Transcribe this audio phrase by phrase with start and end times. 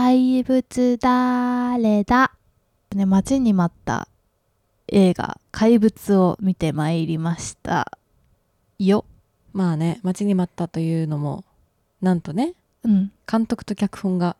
[0.00, 2.30] 怪物誰だ。
[2.94, 4.06] ね、待ちに待った
[4.86, 7.98] 映画「怪物」を見てまいりました
[8.78, 9.04] よ。
[9.52, 11.42] まあね待ちに待ったというのも
[12.00, 14.36] なんとねうん、監督と脚本が、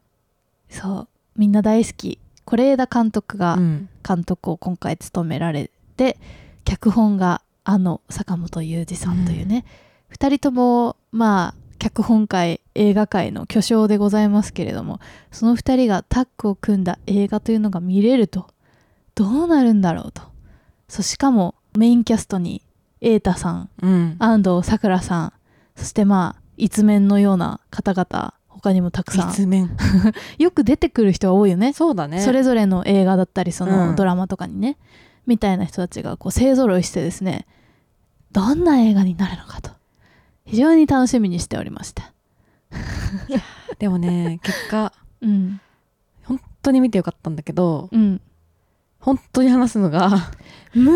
[0.71, 1.09] そう。
[1.35, 2.21] みんな大好き。
[2.47, 3.89] 是枝監督がうん。
[4.07, 6.19] 監督を今回務められて、
[6.63, 9.65] 脚本があの坂本雄二さんというね、
[10.07, 15.01] 二人ともまあ脚本界映画界の巨匠でございますけれども
[15.31, 18.49] その二人がタッグを組んだ映画というのが見れると
[19.15, 20.23] どうなるんだろうと。
[20.89, 22.63] そうしかもメインキャストに
[23.01, 24.17] 瑛太さんうん。
[24.19, 25.33] 安藤サクラさん
[25.77, 29.29] そしてまあ一面のような方々他にもたくさん。
[30.39, 31.73] よく出てくる人が多いよね。
[31.73, 32.21] そうだね。
[32.21, 33.97] それぞれの映画だったりそのうん。
[33.97, 34.77] ドラマとかにね、
[35.29, 37.47] みたいな人たちがこう勢ぞろいしてですね
[38.33, 39.71] どんな映画になるのかと
[40.49, 42.13] 非常に楽しみにしておりました。
[43.79, 45.61] でもね 結果うん。
[46.25, 48.21] 本当に見てよかったんだけどうん。
[48.99, 50.11] 本当に話すのが
[50.75, 50.93] む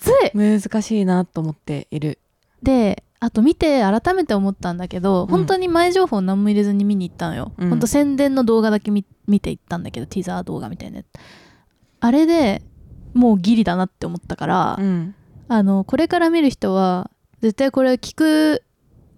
[0.00, 0.60] ずい。
[0.60, 2.18] 難しいなと思っている。
[2.62, 5.26] であと見て改めて思ったんだけど、うん。
[5.28, 7.70] 本当に前情報何も入れずに見に行ったのよ、うん。
[7.70, 11.00] 本当宣伝の動画だけ見見て行ったんだけどティザー動画みたいな
[12.00, 12.62] あれで
[13.14, 15.14] もうギリだなって思ったから、うん。
[15.48, 17.10] あのこれから見る人は
[17.40, 18.62] 絶対これ聞く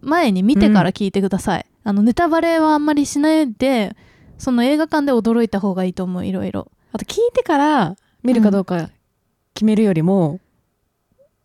[0.00, 3.96] 前に見てから聞いてください、あのネタバレはあんまりしないで
[4.38, 6.70] その映画館で驚いた方がいいと思ういろいろ。
[6.92, 8.90] あと聞いてから見るかどうか
[9.54, 10.40] 決めるよりも、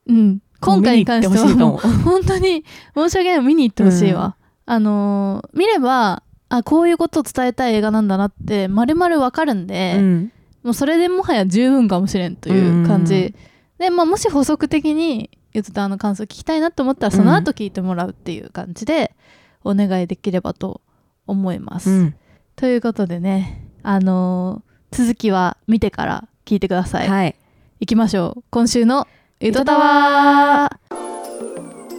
[0.07, 0.41] うん。
[0.61, 1.75] 今回に関してはもも。
[1.75, 2.63] う本当に
[2.95, 3.45] 申し訳ない。
[3.45, 10.31] 見に行ってほしいわ、あのー見ればあこういうことを伝えたい映画なんだなって丸々わかるんで、うん。
[10.63, 13.35] もうそれでもはや十分かもしれんという感じ、
[13.77, 19.15] で、まあ、もし補足的にゆずたの感想聞きたいなと思ったらその後聞いてもらうっていう感じで
[19.63, 20.81] お願いできればと
[21.27, 21.89] 思います。
[21.89, 22.15] うん。
[22.55, 27.09] ということでねあのー続きは見てから聞いてください。
[27.09, 27.35] はい。
[27.79, 28.43] 行きましょう。
[28.51, 29.07] 今週の
[29.39, 30.69] ゆとたわ。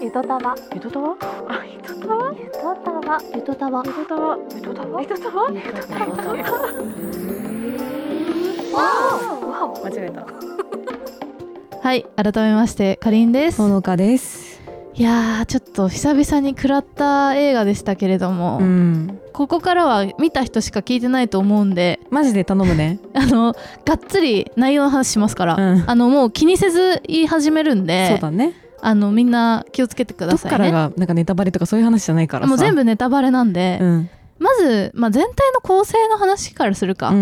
[0.01, 0.55] ゆとたわ。
[0.73, 1.17] ゆとたわ？
[1.49, 2.33] あゆとたわ？
[2.39, 3.21] ゆとたわ。
[3.35, 3.83] ゆとたわ。
[3.85, 4.39] ゆとたわ？
[4.55, 5.01] ゆとたわ？
[5.01, 5.51] ゆとたわ？
[5.51, 6.15] ゆとたわ。
[9.85, 11.24] 間違えた
[11.85, 13.59] はい改めましてかりんです。
[13.59, 14.59] ほのかです。
[14.95, 19.21] いやーちょっと久々に食らった映画でしたけれども、うん。
[19.35, 23.01] ここからは見た人しか聞いてないと思うんでマジで頼むね。
[23.13, 25.85] あのがっつり内容の話しますから、うん。
[25.87, 28.55] あのもう気にせず言い始めるんでそうだね。
[28.81, 30.57] あのみんな気をつけてくどっださいね。
[30.57, 32.49] からがなんかネタバレとかそういう話じゃないからさ。
[32.49, 34.09] もう全部ネタバレなんで、うん。
[34.39, 37.13] まず、まあ、全体の構成の話からするか、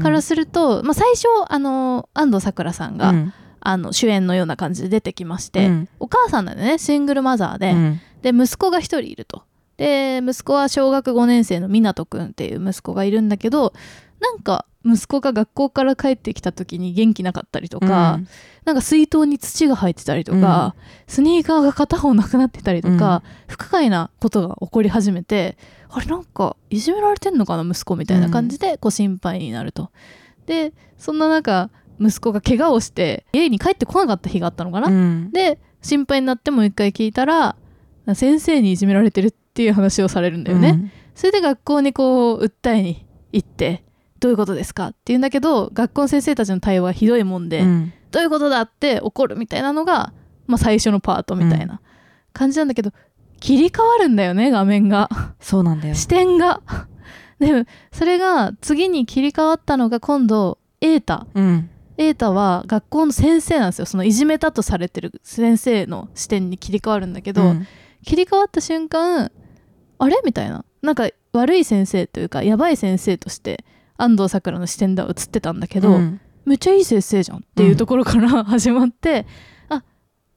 [0.00, 3.32] からすると、まあ、最初あの安藤サクラさんが、うん
[3.64, 5.88] あの主演のような感じで出てきまして、うん。
[5.98, 8.00] お母さんなんでねシングルマザーで、うん。
[8.22, 9.42] で息子が一人いると。
[9.76, 13.72] で息子は小学5年生の湊くんっていう息子がいるんだけど
[14.20, 18.20] なんか息子が学校から帰ってきた時に元気なかったりとか、
[18.66, 20.74] なんか水筒に土が入ってたりとか、
[21.06, 25.56] スニーカーが片方なくなってたりとか、不可解なことが起こり始めて
[25.88, 29.90] あれなんかいじめられてんのかな息子みたいな感じでこう心配になると。
[30.44, 31.70] でそんな中
[32.00, 34.88] 息子が怪我をして家に帰ってこなかった日があったのかな？
[34.88, 35.30] うん。
[35.32, 37.56] で心配になってもう一回聞いたら
[38.14, 40.92] 先生にいじめられてるっていう話をされるんだよね。
[41.14, 43.84] それで学校にこう訴えに行って
[44.20, 47.92] どういうことですかって言うんだけど学校の先生たちの対応はひどいもんで、うん。
[48.10, 50.12] どういうことだって怒るみたいなのが、
[50.46, 51.80] まあ、最初のパートみたいな
[52.32, 52.92] 感じなんだけど、
[53.40, 55.08] 切り替わるんだよね画面が。
[55.40, 55.94] そうなんだよ。
[55.94, 56.62] 視点が。
[57.40, 61.26] でもそれが次に切り替わったのが今度瑛太。
[61.34, 63.86] うん瑛太は学校の先生なんですよ。
[63.86, 67.66] そのいじめたとされてる先生の視点に切り替わるんだけど、うん。
[68.04, 69.30] 切り替わった瞬間
[69.98, 70.20] あれ？
[70.24, 70.64] みたいな。
[70.82, 73.64] なんか悪い先生というかやばい先生として
[73.96, 76.20] 安藤サクラの視点では映ってたんだけど、うん。
[76.44, 79.26] めっちゃいい先生じゃんっていうところから 始まって、
[79.68, 79.82] あ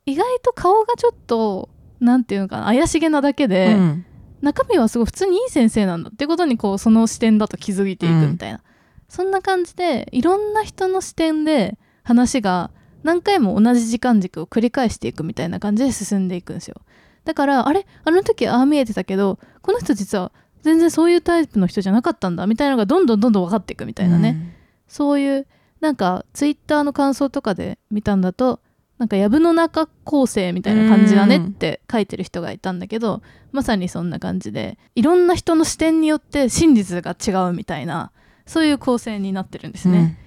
[0.06, 1.70] 意外と顔がちょっと
[2.00, 4.06] なんていうのかな怪しげなだけで、うん。
[4.42, 8.62] 中身はすごい普通にいい先生なんだってことにこうその視点だと気づいていくみたいな、
[9.10, 12.72] そんな感じでいろんな人の視点で話が
[13.04, 16.82] 何回も同じ時間軸を繰り返していくみたいな感じで進んでいくんですよ。
[17.26, 17.86] だからあれ？
[18.04, 20.32] あの時ああ見えてたけどこの人実は
[20.62, 24.56] 全然そういうタイプの人じゃなかったんだみたいなのがどんどんどんどん分かっていくみたいなね、
[24.88, 25.48] そういう
[25.80, 28.62] なんかツイッターの感想とかで見たんだと
[28.98, 33.22] なんか藪の中構成みたいな感じだねって書いてる人がいたんだけど
[33.52, 38.12] まさにそんな感じでいろんな人の視点によって真実が違うみたいな
[38.48, 39.96] そういう構成になってるんですうん。
[39.96, 40.18] ね、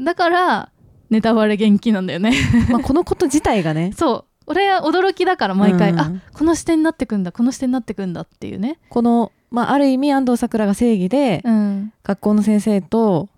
[0.00, 0.72] だから
[1.10, 2.32] ネタバレ元気なんだよね。
[2.70, 3.92] まあこのこと自体がね。
[3.96, 4.24] そう。
[4.46, 6.00] 俺は驚きだから毎回、うん。
[6.00, 8.78] あこの視点になってくんだこの視点になってくんだっていうね。
[8.88, 11.92] このまあ、ある意味安藤サクラが正義で、うん。
[12.02, 13.28] 学校の先生と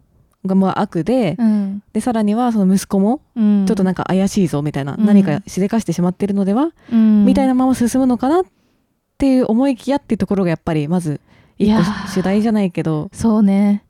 [0.45, 1.83] がまあ悪で、うん。
[1.93, 3.67] でさらにはその息子もうん。
[3.67, 5.05] ちょっとなんか怪しいぞみたいな、うん。
[5.05, 7.25] 何かしでかしてしまってるのでは、うん。
[7.25, 8.45] みたいなまま進むのかなっ
[9.19, 11.21] ていう思いきやっていうところがやっぱりまず
[11.59, 13.11] 一個主題じゃないけど。
[13.13, 13.85] そうね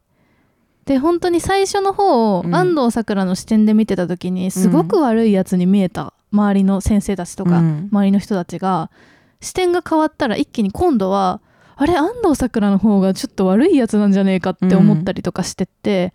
[0.87, 2.55] で本当に最初の方をうん。
[2.55, 7.89] 安藤サクラの視点で見てた時にすごく悪いやつに見えた周りの先生たちとか、うん。
[7.93, 8.91] 周りの人たちが
[9.41, 11.41] 視点が変わったら一気に今度は
[11.77, 16.13] あれ安藤サクラの方がちょっと悪いやつなんじゃねえかって思ったりとかしてって、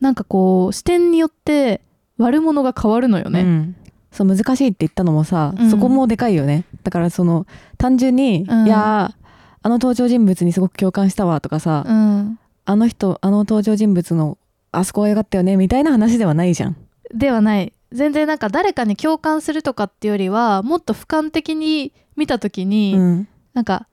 [0.00, 1.82] なんかこう視点によって
[2.16, 3.42] 悪者が変わるのよね。
[3.42, 3.76] うん。
[4.10, 5.70] そう難しいって言ったのもさ、うん。
[5.70, 6.64] そこもでかいよね。
[6.82, 8.66] だからその単純に、うん。
[8.66, 9.22] いやー
[9.64, 14.38] あの登場人物にすごく共感したわとかさ、うん、あの人あの登場人物の
[14.70, 16.76] あそこが良かったよねみたいな話ではないじゃん。
[17.14, 17.72] ではない。
[17.92, 23.28] 全然なんか誰かに共感するとかっていうよりはもっと俯瞰的に見た時に、うん。
[23.52, 23.86] なんか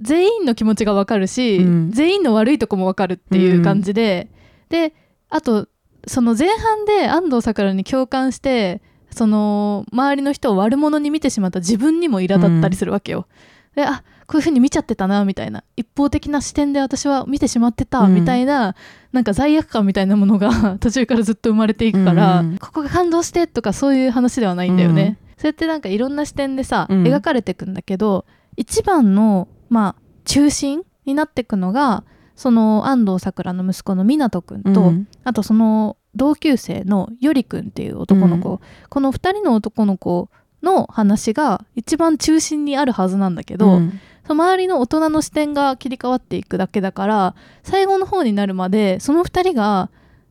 [0.00, 1.90] 全員の気持ちがわかるし、うん。
[1.90, 4.28] 全員の悪いとこもわかるっていう感じで、
[4.68, 4.94] で
[5.30, 5.68] あと
[6.06, 13.26] その前半で安藤サクラに共感してその周りの人を悪者に見てしまった自分にも苛立ったりするわけよ。
[13.74, 15.64] であこういう風に見ちゃってたなみたいな。
[15.76, 18.14] 一方的な視点で私は見てしまってたうん。
[18.14, 18.74] みたいな、
[19.12, 22.58] なんか罪悪感みたいなものが 途中からずっと生まれていくから、うん。
[22.58, 25.18] ここが感動してとかそういう話ではないんだよね。
[25.36, 27.02] そうやってなんかいろんな視点でさ、うん。
[27.04, 28.24] 描かれていくんだけど
[28.56, 32.04] 一番のまあ中心になっていくのが
[32.34, 35.08] その安藤サクラの息子の湊くんと、うん。
[35.24, 40.30] あとその同級生のよりくんっていう男の子、うこの2人の男の子
[40.62, 49.90] の話が一番中心にあるはずなんだけど、うんその周りの大人の視点が切り替わっていくだけだから最後の方になるまでその2人が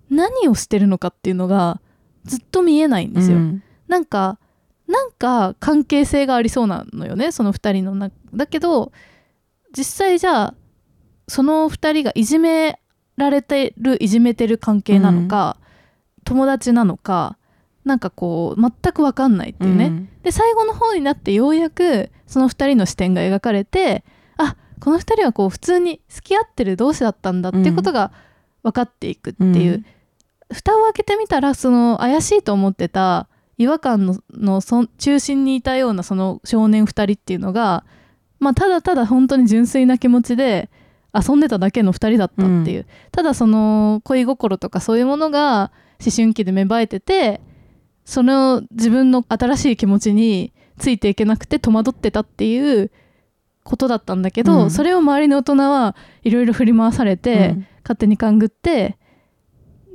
[0.10, 1.80] 何をしてるのかっていうのが
[2.26, 3.38] ずっと見えないんですよ。
[3.38, 3.64] うん。
[3.88, 4.40] なんか
[4.88, 8.92] なんか関係性がありそうなのよねその2人のなだけど
[9.76, 10.54] 実際じゃあ
[11.28, 12.80] その2人がいじめ
[13.16, 15.58] られてるいじめてる関係なのか、
[16.26, 17.38] 友達なのか
[17.86, 20.10] なんかこう全く分かんないっていうね、ん。
[20.24, 24.04] で最後の方になってようやくその2人の視点が描かれて
[24.38, 28.12] あこの2人はこう普通に付き合ってる同士だったんだっていうことが
[28.64, 29.86] 分かっていくっていう、うん。
[30.52, 33.28] 蓋を開けてみたらその怪しいと思ってた
[33.58, 37.86] 違和感ののそ中心にいたようなその少年2人っていうのが、
[38.40, 40.70] まあ、ただただ本当に純粋な気持ちで
[41.14, 45.72] 遊んでただけの2人だったっていう、ただその恋心とかそういうものが
[46.04, 47.42] 思春期で芽生えてて
[48.06, 52.92] その自分の新しい気持ちについていけなくて戸惑ってたっていう
[53.64, 54.72] ことだったんだけど、うん。
[54.72, 58.98] それを周りの大人はいろいろ振り回されて、勝手に勘ぐって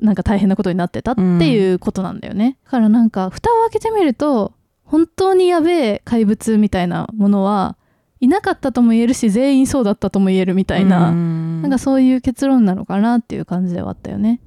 [0.00, 1.20] なんか大変なことになってたって
[1.52, 4.52] いうことなんだよね、だからなんか蓋を開けてみると
[4.84, 7.76] 本当にやべえ怪物みたいなものは
[8.20, 11.62] いなかったとも言えるし全員そうだったとも言えるみたいな、うん。
[11.62, 14.40] なんかそういう結論なのかなっていう感じではあったよね。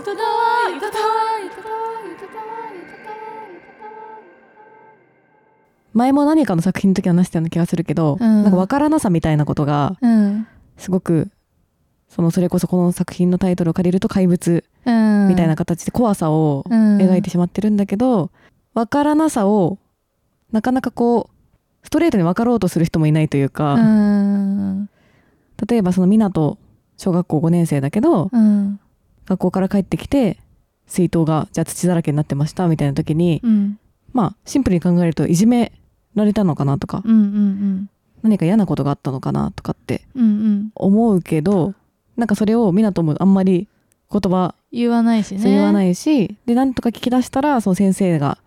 [0.00, 0.98] いたた
[5.94, 9.96] 前も何かの作品の時話したような気がするけど、うんなんか分からなさみたいなことが
[10.76, 11.30] すごく
[12.08, 18.30] そのそれこそこの作品のタイトルを借りると怪物、みたいな形で怖さを描いてしまってるんだけど、
[18.74, 19.78] 分からなさを
[20.52, 24.90] なかなかこうストレートに分かろうとする人もいないというか、うん
[25.66, 26.58] 例えばその湊
[26.98, 28.30] 小学校5年生だけど
[29.26, 30.38] 学校から帰ってきて
[30.86, 33.78] 水筒がじゃあ土だらけになってましたみたいな時にうん。
[34.12, 35.72] まあシンプルに考えるといじめ
[36.14, 37.90] られたのかなとかうんうん
[38.22, 40.70] 何か嫌なことがあったのかなとかってうんうん。
[40.74, 41.74] 思うけど
[42.16, 43.68] なんかそれを湊もあんまり
[44.10, 45.42] 言葉言わないしね。
[45.42, 48.38] 言わないいし、でなんとか聞き出したらその先生が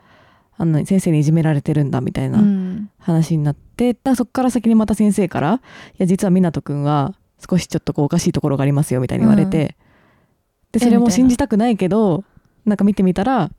[0.57, 2.89] あの先生にいじめられてるんだみたいなうん。
[2.97, 5.61] 話になって、だからそこから先にまた先生から
[5.93, 7.13] 「いや実は湊くんは
[7.49, 9.75] 少しちょっとこうおかしいところがありますよ」みたいに言われて、
[10.71, 12.23] でそれも信じたくないけど
[12.65, 13.49] なんか見てみたら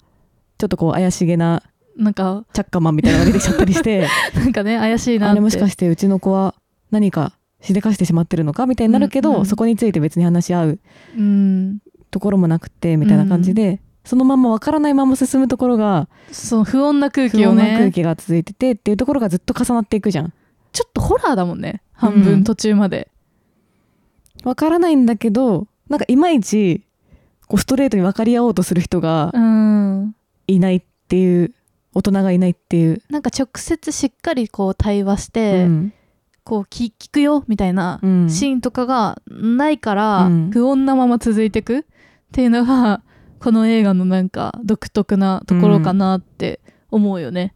[0.59, 1.62] ちょっとこう怪しげな
[1.97, 5.33] なんかチャッカマンみたいなのが出てきちゃったりして なんかね怪しいなって。
[5.33, 6.55] あれもしかしてうちの子は
[6.90, 9.38] 何かしでかしてしまってるのかみたいになるけど、うん。
[9.40, 10.79] うんそこについて別に話し合う
[11.17, 11.79] うん。
[12.11, 20.33] ところもなくてみたいな感じで、そのまんま分からないまま進むところがそう不穏な空不気を穏な空ね気が続いててっていうところがずっと重なっていくじゃん。
[20.73, 21.83] ちょっとホラーだもんね。
[21.93, 22.23] 半うん。
[22.23, 23.09] 分途中まで、
[24.43, 26.83] 分からないんだけどなんかいまいち
[27.50, 30.14] こうストレートに分かり合おうとする人がうん。
[30.47, 31.52] いないっていう
[31.92, 33.02] 大人がいないっていう。
[33.11, 35.92] なんか直接しっかりこう対話して、うん。
[36.45, 38.30] こう聞聞くよみたいなうん。
[38.30, 40.50] シーンとかがないから、うん。
[40.52, 41.85] 不穏なまま続いていくっ
[42.33, 43.02] ていうのが
[43.42, 46.61] この映画のなんか独特なところかなって
[46.92, 47.54] 思うよね。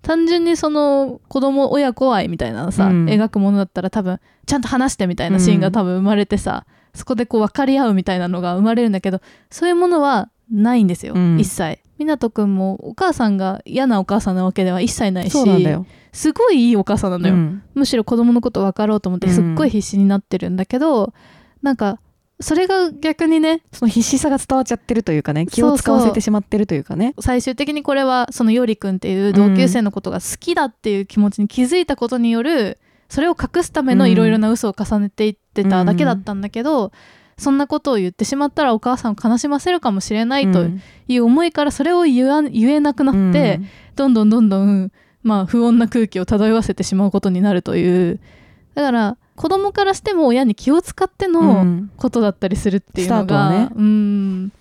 [0.00, 3.04] 単純にその子供親子愛みたいなのさ、うん。
[3.04, 9.20] 描くものだったら多分ちゃんと話してみたいなシーンが多分生まれてさ、そこでこう分かり合うみたいなのが生まれるんだけど
[9.50, 11.38] そういうものはないんですよ、うん。
[11.38, 11.80] 一切。
[11.98, 15.38] 湊くんもお母さんが嫌なお母さんなわけでは一切ないし
[16.12, 17.62] すごいいいお母さんなのよ、うん。
[17.74, 21.12] むしろ子供のこと分かろうと思ってすっごい必死になってるんだけど、
[21.62, 22.00] なんか
[22.40, 27.14] それが逆にねその必死さが伝わっちゃってるというかね気を使わせてしまってるというかね。
[27.20, 32.78] 最終的にこれはそのよりくんっていう同級生のことが好きだっていう気持ちに気づいたことによる
[33.14, 36.90] それを隠すためのいろいろな嘘を重ねていってただけだったんだけど、
[37.38, 40.82] そんなことを言ってしまったらお母さんを悲しませるかもしれないとうん。
[41.06, 43.60] いう思いからそれを言えなくなって、
[43.94, 44.90] どんどんどんどん、
[45.22, 48.18] まあ、不穏な空気を漂わせてしまうことになるという。
[48.74, 51.90] だから子供からしても親に気を使ってうんの、うん。
[51.96, 53.68] ことだったりするっていうのスタートはが、ね。
[53.76, 54.52] うん。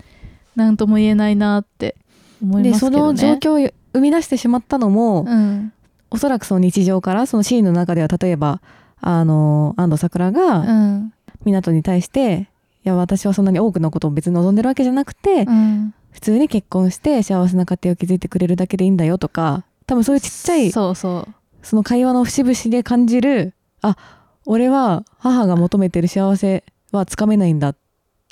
[0.55, 1.95] なんとも言えないなって
[2.39, 2.97] 思いますけどね。
[2.99, 5.72] の状況を生み出してしまったのも、うん
[6.13, 8.61] おそらくその日常からそのシーンの中では例えば
[9.01, 11.13] あの安藤サクラうがん。
[11.45, 12.47] 湊に対して、
[12.85, 21.33] いや私はそんなに多くのことを別に望んでるわけじゃなくて、うん、普通に結婚して幸せな家庭を築いてくれるだけでいいんだよとか多分そういうちっちゃいそそう。
[21.63, 23.97] そうの会話の節々で感じるあ
[24.45, 27.73] 俺は母が求めてる幸せはつかめないんだ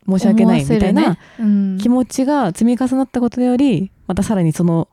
[0.08, 1.18] 申し訳ないみたいな
[1.82, 4.90] 気持ちが積み重なったことによりまたさらにその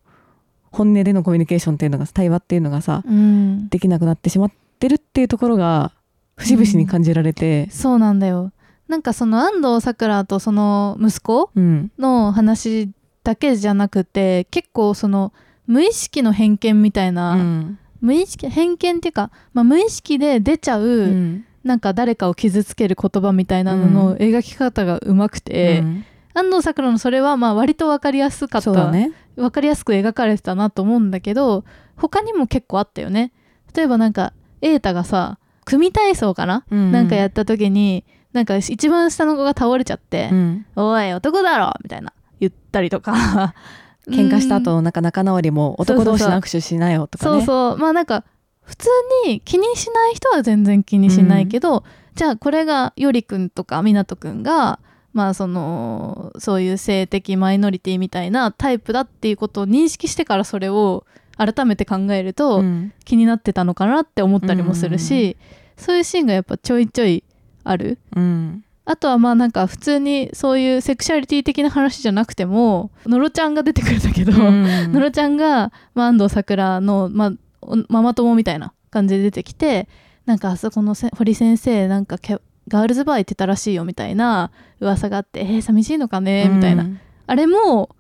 [0.71, 5.93] 本音でのコミュニケーションっていうのが対話っていうのがさうん、できなくなってしまってるっていうところが
[6.37, 8.53] 節々に感じられて、そうなんだよ。
[8.87, 11.91] なんかその安藤サクラとその息子うん。
[11.99, 12.91] の話
[13.23, 15.33] だけじゃなくて結構その
[15.67, 17.79] 無意識の偏見みたいな、うん。
[18.01, 21.45] 無意識偏見っていうか、まあ、無意識で出ちゃう、うん。
[21.65, 26.05] なんか誰かを傷つける言葉みたいなのの描き方がうまくて、うん。
[26.35, 31.65] 安藤サクラのそれはまあ割と分かりやすかったそうだね分かりやすく描かれてたなと思うんだけど
[31.97, 33.33] 他にも結構あったよね。
[33.75, 43.55] 例えばなんか瑛太がさ組体操かな、なんかやった時になんか一番下の子が倒れちゃってうん「おい男だろ!」みたいな言ったりとか。
[44.09, 44.63] 喧嘩したうん。
[44.63, 47.31] 後なんか仲直りも男同士の握手しなよとかね。
[47.41, 47.77] そうそう。
[47.77, 48.25] まあなんか
[48.63, 48.89] 普通
[49.27, 54.79] に気にしない人は全然気にしないけど、じゃあこれがよりくんとか湊くんが
[55.13, 61.07] まあそのそういう性的マイノリティみたいなタイプだっていうことを認識してからそれを
[61.39, 62.93] 改めて考えるとうん。
[63.05, 65.37] 気になってたのかなって思ったりもするし、
[65.77, 67.25] そういうシーンがやっぱちょいちょい
[67.65, 67.99] ある。
[68.15, 68.65] うん。
[68.85, 74.65] あとはまあなんか普通にそういうセクシャリティ的な話じゃなくてものろちゃんが出てくるんだけど、うん。
[74.93, 79.89] のろちゃんが、まあ、安藤サクラの、まあ、おママ友みたいな感じで出てきて
[80.27, 82.39] なんかあそこのせ堀先生なんかけ
[82.69, 86.49] ガールズバー行ってたらしいよみたいな噂があってえー、寂しいのかね？
[86.49, 87.95] みたいな、うんあれも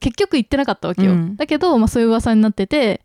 [0.00, 1.36] 結局行ってなかったわけよ、うん。
[1.36, 3.02] だけど、まあ、そういう噂になってて、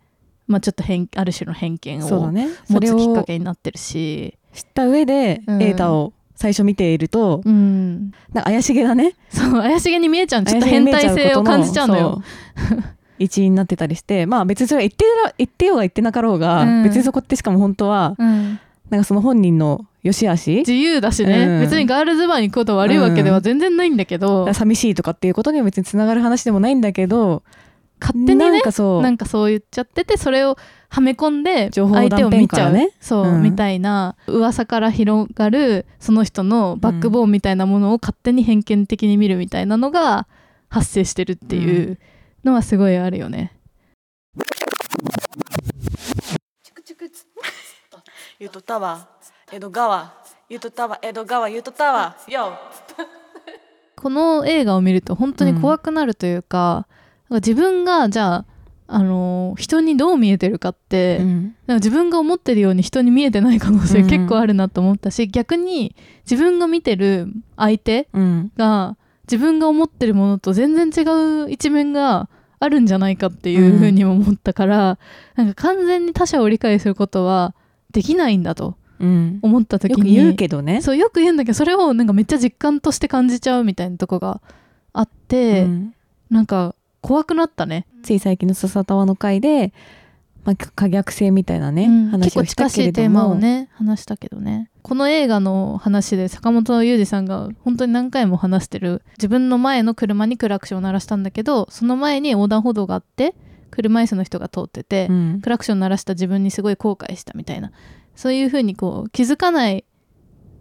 [0.47, 2.31] まあ、ちょっと偏ある種の偏見を
[2.67, 5.59] 持つきっかけになってるし、知った上でうん。
[5.59, 9.13] 瑛太を最初見ているとうん、なんか怪しげだね。
[9.29, 10.43] そう怪しげに見えちゃう。
[10.43, 12.23] ちょっと変態性を感じちゃうのよ。
[13.19, 16.83] 一員になってたりしてまあ別にそれは言ってら言ってようが言ってなかろうが、うん。
[16.83, 20.57] 別にそこってしかも本当はうんなんかその本人の良し悪し？
[20.57, 21.61] 自由だしね、うん。
[21.61, 27.43] 別にガールズバーに行くこと悪いわけでは全然ないんだけど、寂しいとかっていうことには別につながる話でもないんだけど
[27.99, 29.01] 勝手にねなんかそう。
[29.01, 30.57] なんかそう言っちゃっててそれを
[30.89, 33.43] はめ込んで情報相手を見ちゃう、ねそう、うん。
[33.43, 40.27] みたいな噂から広がるその人のバックボーンみたいなものを勝手に偏見的に見るみたいなのが
[40.69, 41.99] 発生してるっていう
[42.43, 43.53] のはすごいあるよね。
[48.41, 49.05] ゆとたわ。
[49.51, 50.13] 江戸川。
[50.47, 50.97] ゆとたわ。
[51.01, 51.49] 江戸川。
[51.49, 52.15] ゆとたわ。
[52.29, 52.53] よ
[53.97, 56.87] この映画を見ると本当に怖くなるというか,、
[57.29, 58.45] なんか自分がじゃあ
[58.87, 61.55] あの人にどう見えてるかって、うん。
[61.67, 65.93] 自分が思ってるように人に見えてない可能性結構あるなと思ったし、逆に
[66.23, 67.27] 自分が見てる
[67.57, 68.51] 相手うん。
[68.55, 71.05] が自分が思ってるものと全然違
[71.43, 72.29] う一面が
[72.61, 74.97] あるんじゃないかっていうふうにも思ったから、
[75.35, 77.53] なんか完全に他者を理解することは
[77.91, 79.39] できないんだとうん。
[79.41, 80.81] 思った時によく言うけどね。
[80.81, 84.41] そうよく言うんだけどそれをなんかめっちゃ実感として感じちゃうみたいなとこが
[84.93, 85.95] あって、うん。
[86.29, 87.87] なんか怖くなったね。
[88.03, 89.73] つい最近の笹タワの回で、
[90.43, 92.09] まあ、可逆性みたいなね、うん。
[92.09, 94.69] 話をした結構近しけれどもいテーマをね話したけどね。
[94.81, 103.35] この映画の話で坂本裕二さんが本当に何回も話してる自分の前の車にクラクションを鳴らしたんだけどその前に横断歩道があって
[103.79, 105.41] 車椅子の人が通ってて、うん。
[105.41, 107.71] クラクション鳴らした自分にすごい後悔したみたいな。
[108.15, 109.85] そういうふうにこう気づかない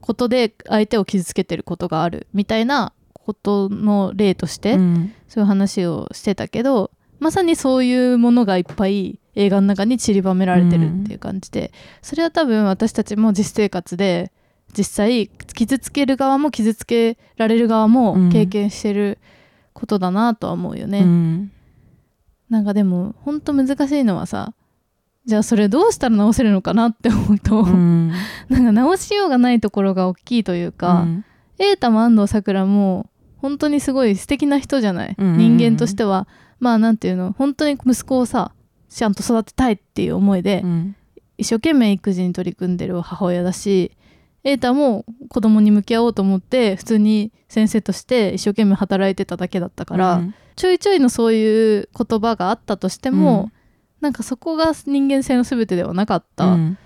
[0.00, 5.12] ことで相手を傷つけてることがあるみたいなことの例として、うん。
[5.26, 11.72] そういう話をしてたけどまさにそういうものがいっぱい映画の中に散りばめられてるっていう感じで、
[12.02, 14.32] それは多分私たちも実生活で
[14.76, 19.18] 実際傷つける側も傷つけられる側も経験してる
[19.72, 21.00] ことだなとは思うよね。
[21.00, 21.52] うん
[22.50, 24.54] なんかでもほんと難しいのはさ
[25.28, 28.08] じゃあそれどうしたら直せるのかなって思うと、うん。
[28.48, 31.24] なんか直しようがないところが大きいというか、うん。
[31.58, 35.38] 瑛太も安藤サクラも本当にすごい素敵な人じゃない、うんうんうん。
[35.58, 36.26] 人間としては。
[36.60, 37.34] まあなんていうの？
[37.36, 38.52] 本当に息子をさ
[38.88, 40.96] ちゃんと育てたいっていう思いで、うん。
[41.36, 43.92] 一生懸命育児に取り組んでる母親だし
[44.42, 53.52] 瑛太も子供に向き合おうと思って普通に先生として一生懸命働いてただけだったから、うんちょいちょいのそういう言葉があったとしても、うん。
[54.00, 56.78] なんかそこが人間性の全てではなかった、うん。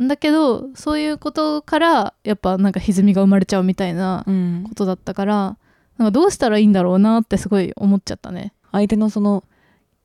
[0.00, 4.64] んだけどそういうことからやっぱなんか歪みが生まれちゃうみたいなうん。
[4.66, 5.58] ことだったから
[5.98, 8.54] なんかどうしたらいいんだろうなってすごい思っちゃったね。
[8.72, 9.44] 相手のその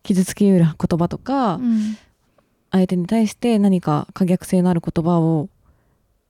[0.03, 1.98] 傷つけうる言葉とか、うん。
[2.72, 5.48] 相手に対して何か可逆性のある言葉を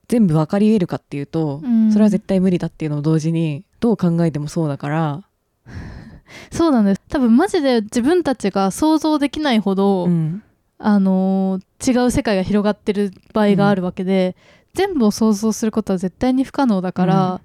[0.09, 1.91] 全部分かり得るかっていうと、うん。
[1.91, 5.23] それは絶対無理だっていうのを同時にどう考えてもそうだから、
[6.51, 7.01] そうなんです。
[7.09, 10.43] 多分マジで自分たちが想像できないほど、うん。
[10.77, 14.37] あのー違う世界が広がってる場合があるわけで、
[14.73, 17.41] 全部を想像することは絶対に不可能だから、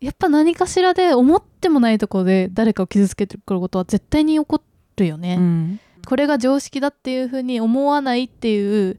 [0.00, 4.62] やっぱ何かしらで思ってもないところで誰かを傷つけてくることは絶対に起こ
[4.96, 5.36] るよね。
[5.38, 5.80] うん。
[6.06, 8.98] これが常識だっていうふうに思わないっていう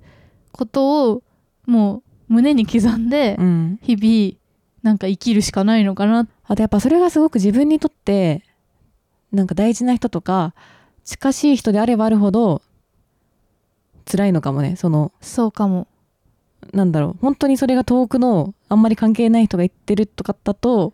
[0.52, 1.24] ことを
[1.66, 3.80] もう胸に刻んでうん。
[3.82, 4.40] 日々
[4.84, 6.28] なんか生きるしかないのかな。
[6.46, 8.44] あとやっぱそれがすごく自分にとって
[9.32, 10.54] なんか大事な人とか
[11.04, 12.62] 近しい人であればあるほど
[14.10, 15.88] 辛いのかもねそのそうかも。
[16.74, 20.94] なんだろう本当にそれが遠くのあんまり関係ない人が言ってるとかだと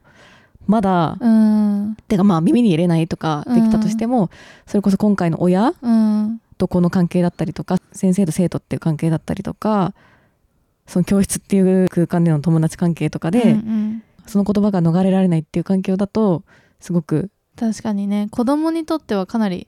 [0.67, 1.97] まだ、うん。
[2.07, 4.29] てかまあ耳に入れないとかできたとしても、
[4.65, 6.41] それこそ今回の親うん。
[6.57, 9.93] とこの関係だったりとか先生と生徒っていう関係だったりとか
[10.87, 14.03] その教室っていう空間での友達関係とかで、うんうん。
[14.25, 16.43] その言葉が逃れられないっていう環境だと
[16.79, 19.67] すごく、確かにね子供にとってはかなり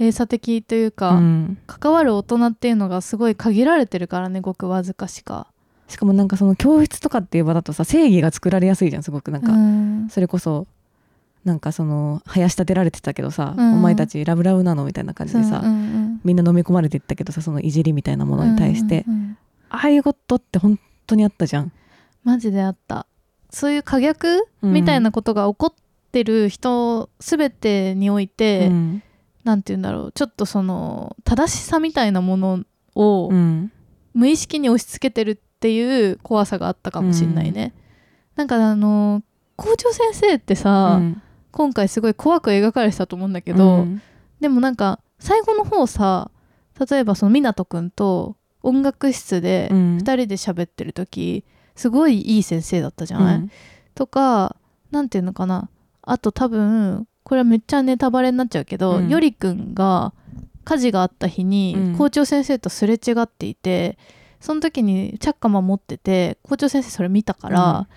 [0.00, 1.58] 閉鎖的というか、うん。
[1.66, 5.48] 関わる大人っていうのがすごい限られてるからねごくわずかしか。
[5.88, 10.08] しかもなんかその教室とかっていう場だとさ正義が作られやすいじゃんすごくなんか、うん。
[10.08, 10.66] それこそ
[11.44, 13.74] なんかその林立てられてたけどさ、うん。
[13.74, 19.38] お前たちラブラブなのみたいな感じでさ、うんうんみんな飲み込まれていったけどさそのいじりみたいなもうんのに対して、うんうんうん。
[19.70, 21.72] ああいうことって本当にあったじゃん。
[22.24, 23.06] マジであった。
[23.50, 24.72] そういう可逆、うん。
[24.72, 25.74] みたいなことが起こっ
[26.10, 29.02] てる人全てにおいて、うん。
[29.44, 30.12] なんて言うんだろう。
[30.12, 33.72] ちょっとその正しさみたいなものをうん。
[34.12, 37.72] 無意識に押し付けてるっていう怖さがあったかもしんないね、
[38.34, 39.22] なんかあの
[39.54, 41.22] 校長先生ってさ、うん。
[41.52, 44.02] 今回すごい怖く描かれてたと思うんだけど、うん。
[44.40, 46.30] でもなんか最後の方さ
[46.90, 49.98] 例えばその湊くんと音楽室でうん。
[49.98, 51.44] 2人で喋ってる時
[51.76, 53.50] すごいいい先生だったじゃない、うん。
[53.94, 54.56] とか
[54.90, 55.70] なんていうのかな
[56.10, 59.08] あと多分これはめっちゃネタバレになっちゃうけど、うん。
[59.08, 60.12] よりくんが
[60.64, 61.96] 火事があった日にうん。
[61.96, 63.98] 校長先生とすれ違っていて、
[64.40, 67.88] その時にチャッカマン持ってて校長先生それ見たから、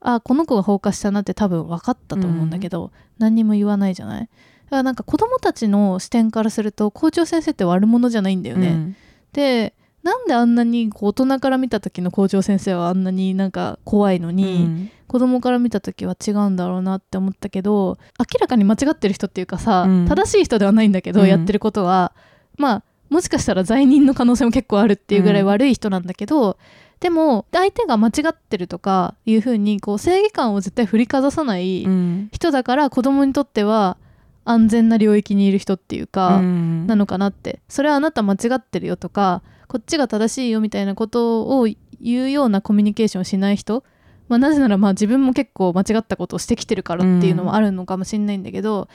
[0.00, 4.20] あこの子が放火したなって多分分かったと思うんだけど、何にも言わないじゃない？
[4.22, 4.30] だか
[4.76, 8.96] らなんか子供たちの視点からすると校長先生って悪者じゃないんだよね、うん。
[9.32, 14.90] でなんであんなにこう大人から見た時の校長先生はあんなになんか怖いのに、うん。
[15.06, 20.06] 子供から見た時は違うんだろうなって思ったけど明らかに間違ってる人っていうかさ、うん。
[20.06, 21.28] 正しい人ではないんだけど、うん。
[21.28, 22.12] やってることは
[22.56, 26.56] まあもしかしたら罪人の可能性も結構あるっていうぐらい悪い人なんだけど、
[27.00, 32.28] でも相手が間違ってるとかいう風にこう正義感を絶対振りかざさないうん。
[32.32, 33.96] 人だから子供にとっては
[34.44, 36.86] 安全な領域にいる人っていうか、うん。
[36.86, 37.58] なのかなって。
[37.68, 41.68] それはあなた間違ってるよとかこっちが正しいよみたいなことを
[42.00, 43.84] 言うようなコミュニケーションをしない人、
[44.28, 48.88] まあ、なぜならまあ自分も結構間違ったことをしてきてるからっていうのもあるのかもしれないんだけど、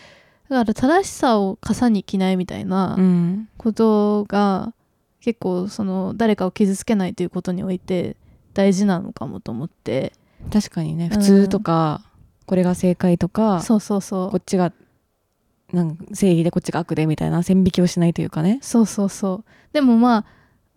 [0.49, 3.47] だから正しさを傘に着ないみたいなうん。
[3.57, 4.73] ことが
[5.21, 8.17] 結構その誰かを傷つけないということにおいて
[8.53, 10.11] 大事なのかもと思って。
[10.51, 11.05] 確かにね。
[11.05, 11.19] うん。
[11.21, 12.01] 普通とか、
[12.45, 14.29] これが正解とかそうそうそう。
[14.29, 14.73] こっちが
[15.71, 18.59] なんか正義でこっちが悪でみたいな線引きをしないというかね。
[18.61, 19.45] そうそうそう。
[19.71, 20.25] でもまあ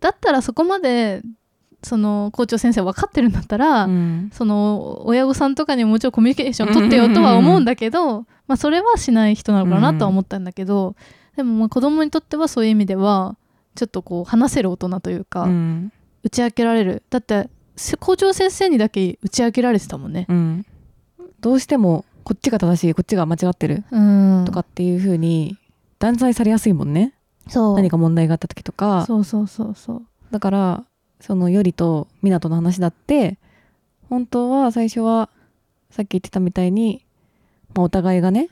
[0.01, 1.23] だったらそこまで
[1.83, 4.31] その校長先生分かってるんだったら、うん。
[4.33, 10.97] その親御さんとかにももちろんコミュニケーション取ってよとは思うんだけど、まあ、それはしない人なのかなとは思ったんだけど、
[11.37, 13.37] でもまあ子供にとってはそういう意味では
[13.77, 15.93] ちょっとこう話せる大人というか、うん。
[16.25, 17.03] 打ち明けられる。
[17.11, 20.27] だってせ校長先生にだけ打ち明けられてたもんね。
[20.29, 20.67] うん。
[21.41, 24.45] どうしてもこっちが正しいこっちが間違ってるうん。
[24.45, 25.57] とかっていう風に
[26.01, 27.15] 断罪されやすいもんね。
[27.49, 27.77] そう。
[27.77, 29.05] 何か問題があった時とか。
[29.07, 30.03] そうそうそうそう。
[30.31, 30.85] だから
[31.21, 33.39] そのよりと湊の話だって
[34.09, 35.29] 本当は最初は
[35.91, 37.05] さっき言ってたみたいに、
[37.75, 38.49] まあ、お互いがね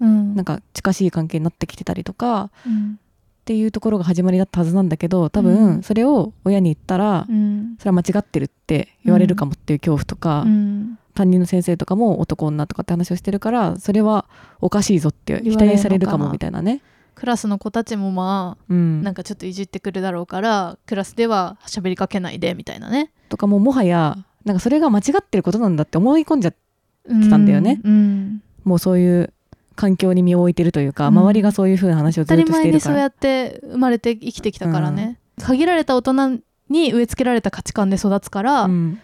[0.00, 0.34] うん。
[0.34, 2.98] なんか近しい関係になってきてたりとかうん。
[3.42, 5.82] っていうところが始まりだったはずなんだけど多う分ん。
[5.82, 7.76] それを親に言ったら、うん。
[7.78, 10.98] それは間違ってるって言われるかもっていう恐怖とか、うん。
[11.14, 14.26] 担任の先生とかも男女とかって話をしてるからそれは
[14.60, 16.80] おかしいぞって否定されるかもみたいなね。
[17.22, 23.12] クラスの子たちもまあうん、なんかちょっといじってくるだろうからクラスでは喋りかけないでみたいなね。
[23.28, 27.80] とかもうもはやなんかそれが間違ってることなんだって思い込んじゃ来たんだよね。
[27.84, 29.32] うんもうそういう
[29.76, 31.18] 環境に身を置いてるというか、うん。
[31.18, 32.94] 周りがそういう風な話をず当たりっとしているから。
[32.96, 38.98] 前にそうやって生まれて生きてきたからね、限られた大人に植え付けられた価値観で育つから、うん。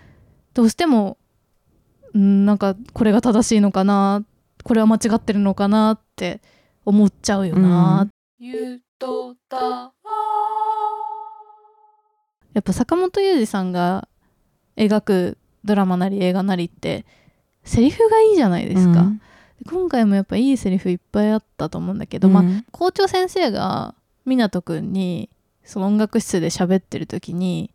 [0.54, 1.18] どうしても
[2.14, 4.24] うんなんかこれが正しいのかな
[4.64, 6.40] これは間違ってるのかなって
[6.88, 9.92] 思っちゃうよな、ゆとた
[12.55, 14.09] やっぱ坂本雄二さんが
[14.74, 17.05] 描くドラマなり映画なりって
[17.62, 19.05] セリフがいいじゃないですか、
[19.70, 23.94] 今回もやっぱいいセリフいっぱいあったと思うんだけど、まあ校長先生が
[24.27, 25.29] 湊くんに
[25.64, 27.70] その音楽室で喋ってる時に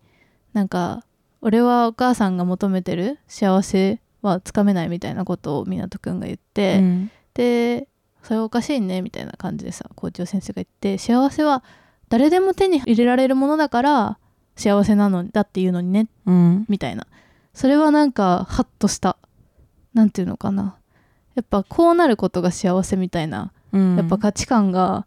[0.53, 1.05] なんか
[1.41, 7.11] 俺はお母さんが求めてる幸せはつかめないみたいなことを湊くんが言って、うん。
[7.35, 7.87] で
[8.23, 11.63] それおかしいねみたいな感じでさ校長先生が言って幸せは
[12.09, 14.17] 誰でも手に入れられるものだから
[14.55, 16.65] 幸せなのだっていうのにねうん。
[16.69, 17.07] みたいな。
[17.53, 19.17] それはなんかハッとした
[19.93, 20.77] なんていうのかな。
[21.35, 23.97] やっぱこうなることが幸せみたいなうん。
[23.97, 25.05] やっぱ価値観が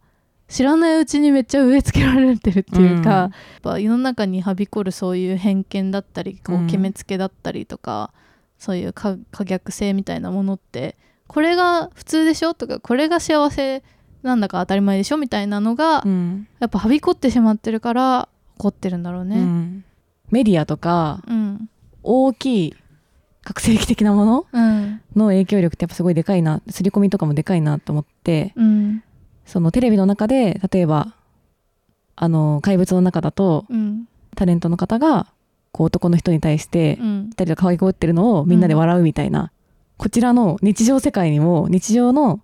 [0.48, 3.30] 知らないうちにめっちゃ植え付けられてるっていうか、うん。
[3.30, 3.30] やっ
[3.62, 6.66] ぱ世の中にはびこるそういう偏見だったりこううん。
[6.66, 8.12] 決めつけだったりとか、
[8.58, 12.54] そういう可可逆性みたいなものってこれが普通でしょ？
[12.54, 13.82] とかこれが幸せ
[14.22, 15.16] なんだか当たり前でしょ？
[15.16, 16.48] みたいなのが、うん。
[16.58, 19.40] やっぱはびこってしまってるから起こってるんだろううね。
[19.42, 19.84] ん。
[20.30, 21.68] メディアとかうん、
[22.02, 22.74] 大きい
[23.42, 24.46] 覚醒的なもの？
[24.52, 26.62] うん、の影響力ってやっぱすごいでかいな。
[26.68, 28.52] 刷り込みとかもでかいなと思って。
[28.56, 29.02] うん、
[29.44, 31.14] そのテレビの中で例えば
[32.16, 35.26] あの怪物の中だとうん、タレントの方が
[35.70, 39.52] こう男の人に対してうん、二人が可愛がってるのをみんなで笑うみたいな、
[39.96, 42.40] こちらの日常世界にも日常の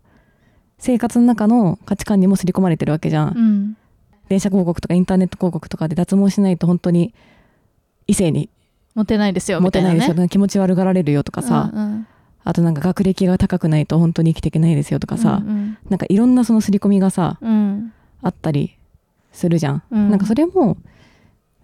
[0.79, 3.77] 生活の中の価値観にも刷り込まれてるわけじゃん、うん、
[4.29, 7.15] 電車広告とかインターネット広告とかで脱毛しないと本当に
[8.07, 8.49] 異性に
[8.95, 10.29] モテないですよみたいなモテないですよ、ね。
[10.29, 12.07] 気持ち悪がられるよとかさ、うん
[12.45, 18.77] あとなんか学歴が高くないと本当に生きていけないですよとかさ、うんなんかいろんなその刷り込みがさうんあったり
[19.31, 20.11] するじゃん、うん。
[20.11, 20.77] なんかそれも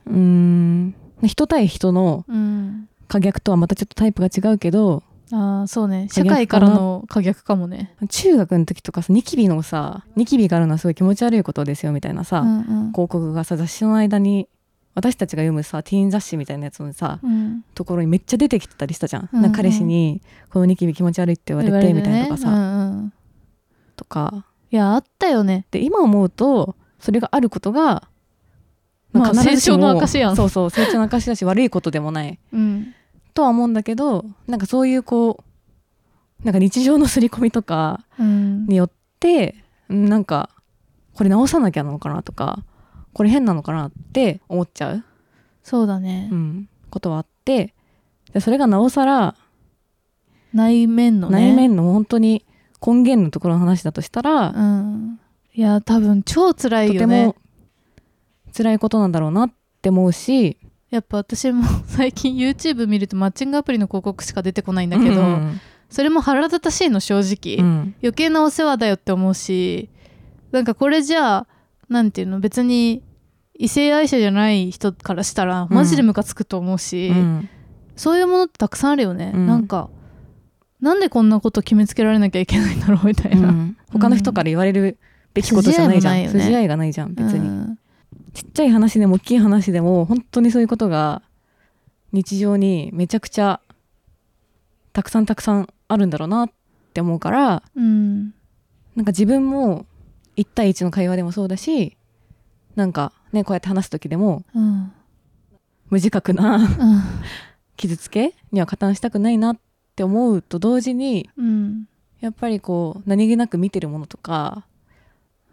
[0.07, 2.89] うーん人対人のうん。
[3.09, 6.09] 可逆とはまたちょっとタイプが違うけどああそうね。
[6.11, 7.95] 社会からの可逆かもね。
[8.09, 12.65] 中学の時とかさニキビのさニキビがあるのはすごい気持ち悪いことですよみたいなさ、うんうん。
[12.93, 14.49] 広告がさ雑誌の間に
[14.95, 17.65] 私たちが読むさティーン雑誌みたいなやつのさ、うん。
[17.75, 19.43] ところにめっちゃ出てきてたりしたじゃん,、うんうん。
[19.43, 22.57] なんか彼氏に「このニキビ気持ち悪い」って言われてみたいなとかさ、ね。
[22.57, 23.13] うんうん。
[23.97, 24.45] とか。
[24.71, 25.67] いやあったよね。
[25.71, 28.09] で今思うとそれがあることが、
[29.13, 30.37] まあ成長の証やん。
[30.37, 32.39] そうそう成長の証だし悪いことでもない。
[32.53, 32.95] うん
[33.39, 35.45] とは思うんだけどなんかそういうこ
[36.43, 39.55] うなんか日常の刷り込みとかうんによって
[39.89, 40.51] うんなんか
[41.15, 42.65] これ直さなきゃなのかなとか
[43.13, 45.05] これ変なのかなって思っちゃう、
[45.63, 46.35] そうだねう。
[46.35, 47.75] ん、ことはあって
[48.33, 49.37] でそれがなおさら
[50.53, 51.51] 内面のね。
[51.51, 52.45] 内面の本当に
[52.85, 55.21] 根源のところの話だとしたら、うん。
[55.55, 57.37] いや多分超辛いとてよねも。
[58.57, 60.59] 辛いことなんだろうなって思うし
[60.91, 65.61] やっぱ私も 最近 YouTube 見るとマッチングアプリの広告しか出てこないんだけど、うん。
[65.91, 67.95] それも腹立たしいの正直、うん。
[68.03, 69.89] 余計なお世話だよって思うし
[70.53, 71.47] なんかこれじゃあ
[71.89, 72.41] なんていうの？
[72.41, 73.03] 別に
[73.55, 77.49] 異性愛者じゃない人からしたらマジでムカつくと思うし、うん。
[77.97, 79.47] そういうものってたくさんあるよね、うん。
[79.47, 79.91] なんか
[80.81, 83.77] なんでこんなこと決めつけられなきゃいけないんだろうみたいな、うん。
[83.91, 84.99] 他の人から言われる
[85.35, 86.15] べきことじゃないじゃん。
[86.15, 86.29] ね。
[86.29, 87.79] 筋合いがないじゃん別に、うん
[88.35, 91.23] ちっちゃい話でも大きい話でも本当にそういうことが
[92.13, 93.61] 日常にめちゃくちゃ
[94.93, 96.51] たくさんたくさんあるんだろうなっ
[96.93, 98.35] て思うからうん。
[98.97, 99.87] なんか自分も
[100.37, 101.97] 1対1の会話でもそうだし
[102.75, 104.93] なんかねこうやって話す時でもうん。
[105.91, 107.03] 無自覚なうん。
[107.77, 109.59] 傷つけには加担したくないなっ
[109.95, 111.89] て思うと同時にうん。
[112.21, 114.67] やっぱりこう何気なく見てるものとか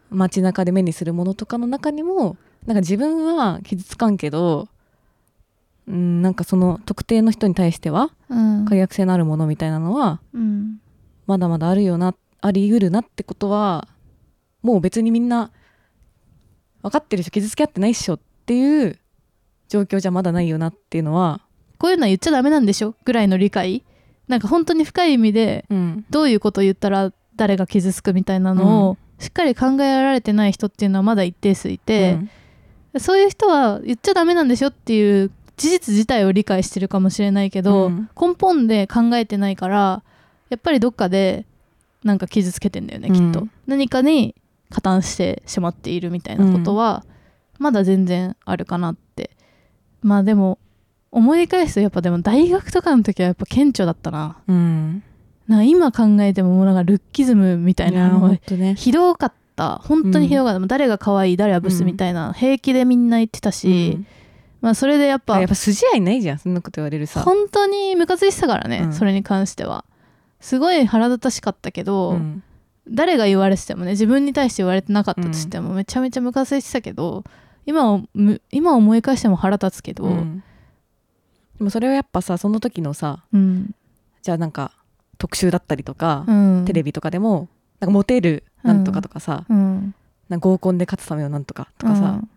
[0.09, 4.67] 街中で目にするものとかの中にもなんか自分は傷つかんけど
[5.87, 8.65] うんなんかその特定の人に対してはうん。
[8.65, 10.79] 可逆性のあるものみたいなのはうん。
[11.27, 13.87] まだまだあるよなあり得るなってことは
[14.61, 15.51] もう別にみんな
[16.81, 18.99] 分かってる人傷つけ合ってないっしょっていう
[19.67, 21.41] 状況じゃまだないよなっていうのは、
[21.79, 22.93] こういうのは言っちゃダメなんでしょ？
[23.05, 23.83] ぐらいの理解。
[24.27, 26.05] なんか本当に深い意味でうん。
[26.11, 32.19] どういうことを言ったら誰が傷つくみたいなのをしっかり考えられてない人っていうのはまだ一定数いて、
[32.99, 38.09] そういう人は言っちゃダメなんでしょっていう事実自体を理解してるかもしれないけど、うん。
[38.19, 40.03] 根本で考えてないから
[40.49, 41.45] やっぱりどっかで
[42.03, 43.33] なんか傷つけてんだよね、うん。
[43.33, 43.47] きっと。
[43.67, 44.35] 何かに
[44.69, 47.03] 加担してしまっているみたいなことは、
[47.57, 49.31] まだ全然あるかなって。
[50.01, 50.59] まあでも
[51.11, 54.37] 思い返すとやっぱでも大学とかの時はやっぱ顕著だったな。
[54.47, 55.03] うん。
[55.47, 58.75] な今考えてももうなんかルッキズムみたいなのほんとね。
[58.75, 64.07] ひどかった本当にひどかった、誰が可愛い誰はブスみたいな、平気でみんな言ってたし、うん。
[64.61, 67.21] まあそれでやっぱやっぱ筋合いないじゃんそんなこと言われるさ。
[67.21, 68.93] 本当にムカついてたからね、うん。
[68.93, 69.85] それに関しては。
[70.39, 72.43] すごい腹立たしかったけど、うん。
[72.87, 77.23] 誰が言われててもね自分に対して言われてなかったとしても、めちゃめちゃムカついてたけど
[77.65, 78.03] 今
[78.51, 80.43] 今思い返しても腹立つけど、ううんん。
[81.57, 83.73] でもそれはやっぱさその時のさうん。
[84.21, 84.71] じゃあなんか
[85.17, 86.65] 特集だったりとか、うん。
[86.65, 89.93] テレビとかでもなんかモテるなんとかとかさ、うん。
[90.29, 92.29] な合コンで勝つためのなんとかとかさ、うん。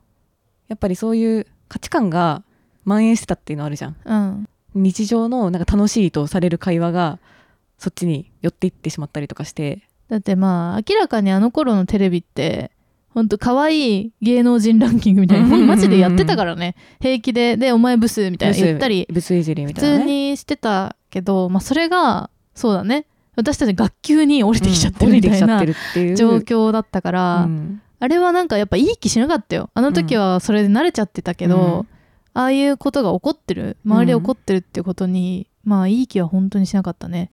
[0.69, 2.43] やっぱりそういう価値観が
[2.85, 3.97] 蔓延してたっていうのあるじゃん。
[4.05, 4.49] うん。
[4.75, 7.19] 日常のなんか楽しいとされる会話が
[7.79, 9.83] そっちに寄っていってしまったりとかして。
[10.09, 12.71] だってまあ明らかにあの頃のテレビって
[13.11, 16.77] ほんと可愛い芸能人ランキングみたいなマジでやってたからね。
[17.01, 19.07] 平気ででお前ブスみたいな言ったり。
[19.11, 23.07] ブスいじりみ普たいな、通ね、にしてたけど、まあ、それがそうだね
[23.39, 25.73] 私たち学級に降りてきちゃってるみたいな状
[26.39, 27.81] 況だったから、うん。
[28.01, 29.71] あれはなんかやっぱいい気しなかったよ。
[29.75, 31.89] あの時はそれで慣れちゃってたけど、うん。
[32.35, 37.31] ああいうことが起こってる周りで起こってるってことに、まあいい気は本当にしなかったね。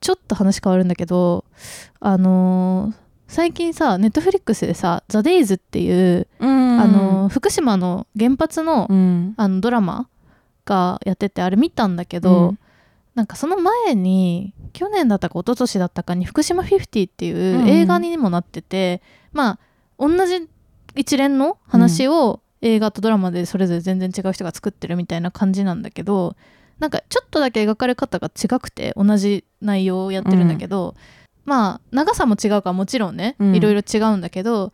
[0.00, 1.44] ちょっと話変わるんだけど
[2.00, 6.80] あのー最近さネットフリックスでさ「ザ・デイズっていう、うん。
[6.80, 9.34] あのー福島の原発の,、うん。
[9.36, 10.08] あのドラマ
[10.64, 12.58] がやっててあれ見たんだけど、うん。
[13.14, 17.68] なんかその前に去年だったか一昨年だったかに「福島50」っていうんううん。
[17.68, 19.58] 映画にもなってて、まあ
[19.98, 20.48] 同じ
[20.94, 26.36] 一連の話を映画とドラマでそれぞれ全然違う人が作ってるみたいな感じなんだけど
[26.78, 30.94] なんかちょっとだけ描かれ方が違くて同じ内容をやってるんだけど、
[31.44, 33.54] まあ長さも違うからもちろんねうん。
[33.54, 34.72] いろいろ違うんだけど、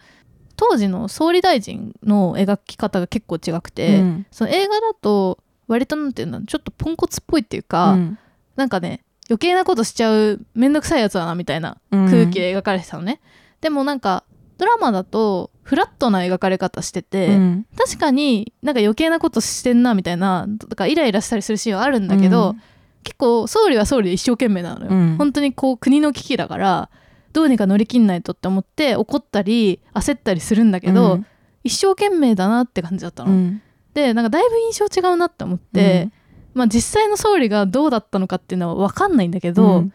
[0.57, 4.27] 当時の総理大臣の描き方が結構違くて、うん。
[4.31, 8.19] その映画だと割となんていうのちょっとポンコツっぽいっていうか、うん。
[8.57, 12.11] なんかね余計なことしちゃうめんどくさいやつだなみたいなうん。
[12.11, 13.21] 空気で描かれてたのね、
[13.61, 14.25] でもなんか
[14.57, 17.67] ドラマだとフラットな描かれ方してて、うん。
[17.77, 22.57] 確かになんか余計なことしてんなみたいなとかイライラしたりするシーンはあるんだけど、
[23.05, 25.17] 結構総理は総理で一生懸命なのよ、うん。
[25.19, 26.91] 本当にこう国の危機だから
[27.33, 31.27] どうにか乗り切んないとって思って怒ったり焦ったりするんだけど、うん。
[31.65, 33.63] 一生懸命だなって感じだったの、うん
[33.95, 36.11] でなんかだいぶ印象違うなって思って、
[36.55, 39.93] まあ、実際の総理がどうだったのかっていうのは分かんないんだけど、うん。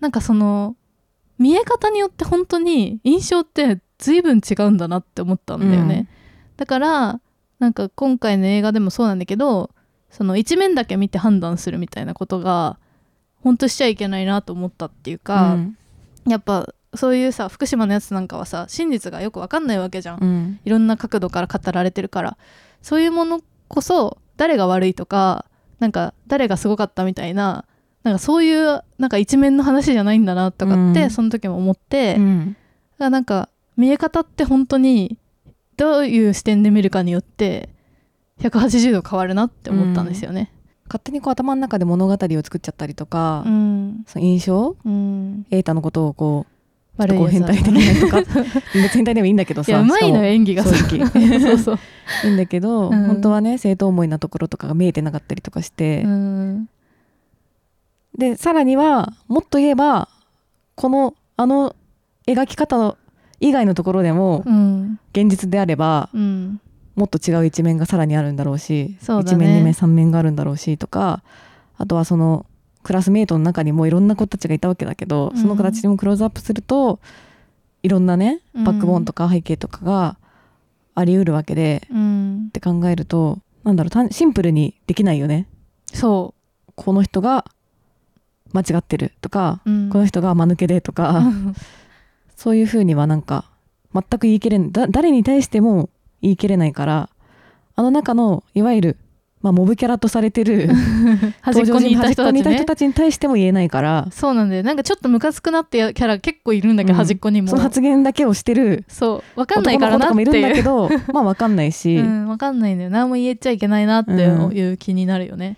[0.00, 0.76] なんかその
[1.38, 6.08] 見え方によって本当に印象って随分違うんだなって思ったんだよね、
[6.56, 7.20] だから
[7.58, 9.70] なんか今回の映画でもそうなんだけど
[10.10, 12.78] その一面だけ見て判断するみたいなことが
[13.42, 15.76] 本当しちゃいけないなと思ったっていうか、うん。
[16.26, 20.18] やっぱそういうさ福島のやつなんかはさ真実がよく分かんないわけじゃん。
[20.18, 20.60] うん。
[20.64, 22.36] いろんな角度から語られてるから
[22.82, 25.46] そういうものこそ誰が悪いとか
[25.78, 27.64] なんか誰がすごかったみたいな
[28.02, 31.10] なんかそういうなんか一面の話じゃないんだなとかって、うん。
[31.10, 32.56] その時も思って、だかうん。
[32.98, 35.18] らなんか見え方って本当に
[35.76, 37.68] どういう視点で見るかによって
[38.40, 40.52] 180度変わるなって思ったんですよね。
[40.86, 44.76] 勝手にこう頭の中で物語を作っちゃったりとか、うん、その印象？
[44.84, 46.52] うん、瑛太のことをこう
[46.96, 48.42] 悪いこう変態的なとか
[48.74, 51.78] 別に変態でもいいんだけどいさやうまいのよ演技がさ正直 そうそう、
[52.24, 53.06] いいんだけど、うん。
[53.06, 56.68] 本当はね正当思いなところとかが見えてなかったりとかして、うん。
[58.16, 60.08] でさらにはもっと言えば
[60.74, 61.74] このあの
[62.26, 62.96] 描き方
[63.38, 64.98] 以外のところでもうん。
[65.12, 66.60] 現実であればうん。
[66.96, 71.22] もっと違う一面がさらにあるんだろうし一面二面三面があるんだろうしとか
[71.78, 72.44] あとはその
[72.82, 75.40] クラスメートの中にもいろんな子たちがいたわけだけど、うん。
[75.40, 77.00] その子たちにもクローズアップすると
[77.82, 78.64] いろんなねうん。
[78.64, 80.16] バックボーンとか背景とかが
[80.94, 82.46] あり得るわけで、うん。
[82.48, 85.46] って考えるとなんだろう単シンプルにできないよね。
[85.92, 86.34] そ
[86.74, 87.44] この人が
[88.52, 89.90] 間違ってるとか、う、うん。
[89.90, 91.22] この人が間抜けでとか、
[92.36, 93.50] そういうふうにはなんか
[93.92, 95.90] 全く言い切れんだ誰に対しても
[96.22, 97.10] 言い切れないから
[97.76, 98.96] あの中のいわゆる
[99.42, 100.68] まあ、モブキャラとされてる
[101.40, 104.06] 端っこにいた人たちにいた人ねたちに対しても言えないから。
[104.10, 104.62] そうなんだよ。
[104.62, 106.98] なんかちょっとムカつくなってやキャラ結構いるんだけど、うん。
[106.98, 107.48] 端っこにも。
[107.48, 109.40] その発言だけをしてるそう。
[109.40, 110.20] わかんないからなって。
[110.20, 112.90] いうるんだけど まあ分かんないし、うん、わかんないんだよ。
[112.90, 115.56] 何も言えちゃいけないなっていう気になるよね、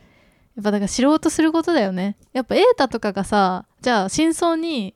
[0.54, 2.16] やっぱだから知ろうとすることだよね。
[2.32, 4.94] やっぱ瑛太とかがさじゃあ真相に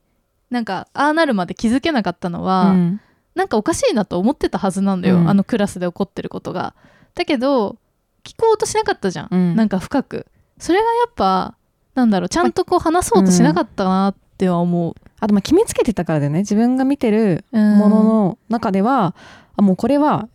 [0.51, 3.01] なんかああなるまで気づけなかったのは、うん。
[3.35, 5.29] なんかおかしいなと思ってたはずなんだよ、うん。
[5.29, 6.75] あのクラスで起こってることが。
[7.15, 7.77] だけど
[8.27, 9.57] 聞こうとしなかったじゃん、うん。
[9.57, 10.27] なんか深く。
[10.59, 11.55] それがやっぱ
[11.95, 16.41] なんだろうちゃんとこう話そうとしなかったなっては思う、あとまあ決めつけてたからだよね。
[16.41, 17.79] 自分が見てるうん。
[17.79, 19.15] ものの中では、
[19.57, 20.29] あもうこれは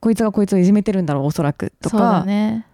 [0.00, 2.66] こいつがこいつをいじめてるんだろうおそらくとそうだか、ね。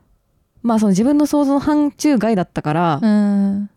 [0.62, 3.70] まあその自分の想像の範疇外だったから、うん。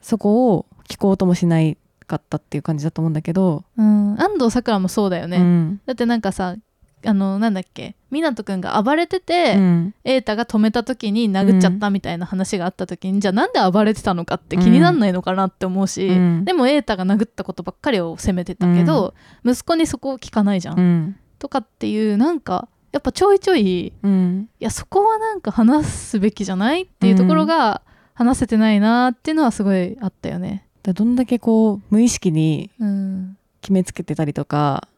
[0.00, 4.20] そこを聞こうともしないかったっていう感じだと思うんだけど、うん。
[4.20, 5.80] 安藤サクラもそうだよね、うん。
[5.86, 6.56] だってなんかさ
[7.04, 9.94] あのなんだっけ湊くんが暴れてて、うん。
[10.04, 16.44] 瑛太が止めた時に殴っちゃったみたいな話があった時に、じゃあなんで暴れてたのかって気になんないのかなって思うし、うん。
[16.44, 21.16] でも瑛太が殴ったことばっかりを責めてたけど、息子にそこを聞かないじゃん、うん。
[21.38, 24.48] とかっていうなんかやっぱちょいちょいいうん。
[24.60, 27.82] やそこはなんか話すべきじゃないっていうところが
[28.14, 30.66] 話せてないなっていうのはすごいあったよね。
[30.82, 34.88] だどんだけこう無意識にうん、決めつけてたりとか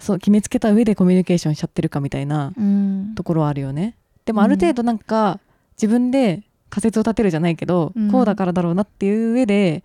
[0.00, 3.12] そう決めつけた上でコミュニケーションしちゃってるかみたいなうん。
[3.14, 3.96] ところはあるよね。
[4.24, 5.38] でもある程度なんか
[5.76, 8.10] 自分で仮説を立てるじゃないけど、うん。
[8.10, 9.84] こうだからだろうなっていう上で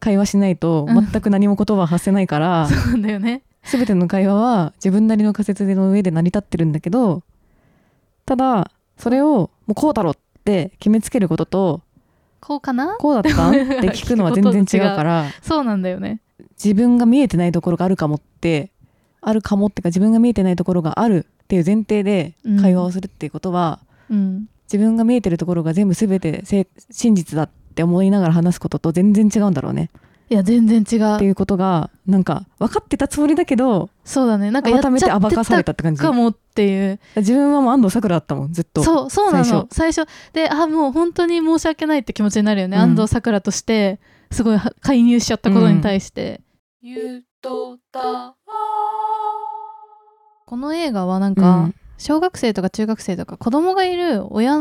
[0.00, 1.06] 会話しないとうん。
[1.10, 3.42] 全く何も言葉を発せないから、 そうなんだよね。
[3.62, 7.22] 全ての会話は自分なりの仮説の上で成り立ってるんだけど
[8.26, 11.80] ただそれをもうこうだろうって決めつけることと
[12.42, 12.96] こうかな？
[12.98, 13.54] こうだったん？
[13.54, 16.20] って聞くのは全然違うから そうなんだよね。
[16.62, 18.70] 自分が見えてないところがあるかもって
[19.24, 29.90] あるかもってか自分が見えてないところがあるっていう前提で会話をするっていうことは、うん、自分が見えてるところが全部全てせ真実だって思いながら話すことと全然違うんだろうね。
[30.30, 31.16] いや全然違う。
[31.16, 34.50] っていうことがなんか分かってたつもりだけどそうだね。
[34.50, 36.00] なんか改めてて暴かされたたって感じ。
[36.00, 36.98] かもっていう。
[37.16, 39.68] 自分はもう安藤サクラだったもんずっとそうそうなの。
[39.70, 40.08] 最最初。
[40.32, 42.82] であもう本当に申し訳ないって気持ちになるよね、うん。
[42.82, 46.40] 安藤サクラとしてすごいは介入しちゃったことに対して、
[50.46, 54.58] この映画はなんか、小学生とか中学生とか子供がいる親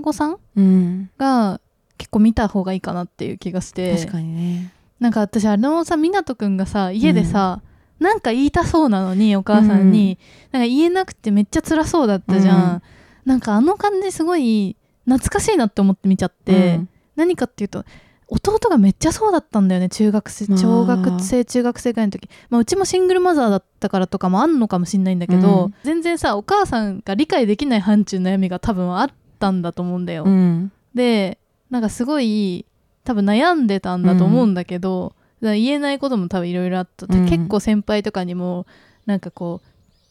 [0.00, 1.60] 御さんうん、うんが
[1.98, 3.96] 結構見た方がいいかなっていう気がして。
[3.96, 4.72] 確かにね。
[5.00, 7.60] なんか私あのさ湊くんがさ家でさ、
[7.98, 10.18] なんか言いたそうなのにお母さんに、
[10.52, 12.82] なんか言えなくてめっちゃ辛そうだったじゃん、うん。
[13.24, 16.88] なんかあの感じすごい懐かしいなって思って見ちゃって、うん。
[17.14, 17.84] 何かっていうと
[18.28, 25.74] 弟がめっちゃそうだったんだよね中学生小学生中学生ぐらいの時、まあ、うちもシングルマザーだったからとかもあんのかもしんないんだけど、うん。
[25.84, 30.72] 全然さお母さんが理解できない範疇の悩みが多分あったんだと思うんだよ、うん。
[30.94, 31.38] で
[31.70, 32.66] なんかすごい
[33.04, 37.28] 多分悩んでたんだと思うんだけど、だから言えないことも多分いろいろあった、うん。
[37.28, 38.66] 結構先輩とかにも
[39.06, 39.60] なんかこ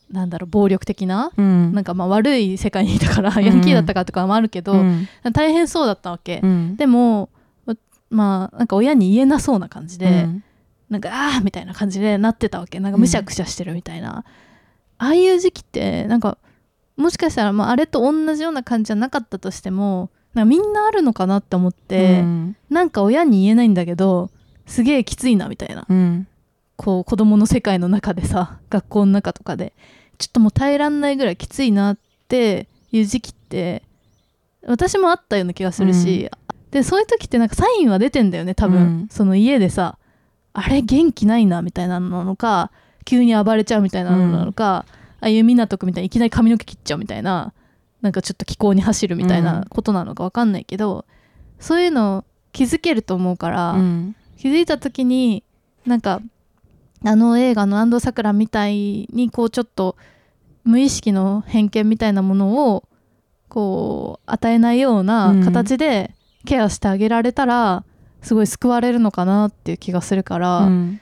[0.10, 1.74] うなんだろう暴力的な、うん。
[1.74, 5.08] なんかまあ悪い世界にいたから、ヤンキーだったからとかもあるけど、うん。
[5.34, 6.78] 大変そうだったわけ、うん。
[6.78, 7.28] でもわ
[8.16, 10.44] まあなんか親に言えなそうな感じで、うん。
[10.90, 12.80] なんかああみたいな感じでなってたわけ。
[12.80, 14.26] なんかむしゃくしゃしてるみたいな、
[14.98, 16.38] ああいう時期ってなんか
[16.98, 22.56] もしかしたら、まあ、あれと同じような感じじゃなかったとしてもなんかみんなあるのかなって思って、うん。
[22.70, 24.30] なんか親に言えないんだけど
[24.66, 25.86] すげえきついなみたいな。
[25.90, 26.28] うん。
[26.78, 29.74] こう子供の世界の中でさ学校の中とかで。
[30.18, 31.98] ちょっともう耐えらんないぐらいきついなっ
[32.30, 33.84] ていう時期って
[34.66, 36.32] 私もあったような気がするし、
[36.76, 39.08] でそういう時ってなんかサインは出てんだよね多分、うん。
[39.10, 39.98] その家でさ
[40.52, 42.70] あれ元気ないなみたいなのなのか
[43.06, 44.86] 急に暴れちゃうみたいなのなのか、
[45.22, 47.54] ああいう湊くんみたいにいきなり髪の毛切っちゃうみたいな
[48.02, 51.06] なんかちょっと気候に走るみたいなことなのか分かんないけど、
[51.62, 54.16] そういうの気づけると思うから、うん。
[54.38, 55.46] 気づいた時に
[55.86, 56.22] なんか
[57.06, 59.96] あの映画の安藤サクラみたいにこうちょっと
[60.66, 62.84] 無意識の偏見みたいなものを
[63.48, 66.15] こう与えないような形で
[66.46, 67.84] ケアしてあげられたら
[68.22, 71.02] すごい救われるのかなっていう気がするから、うん。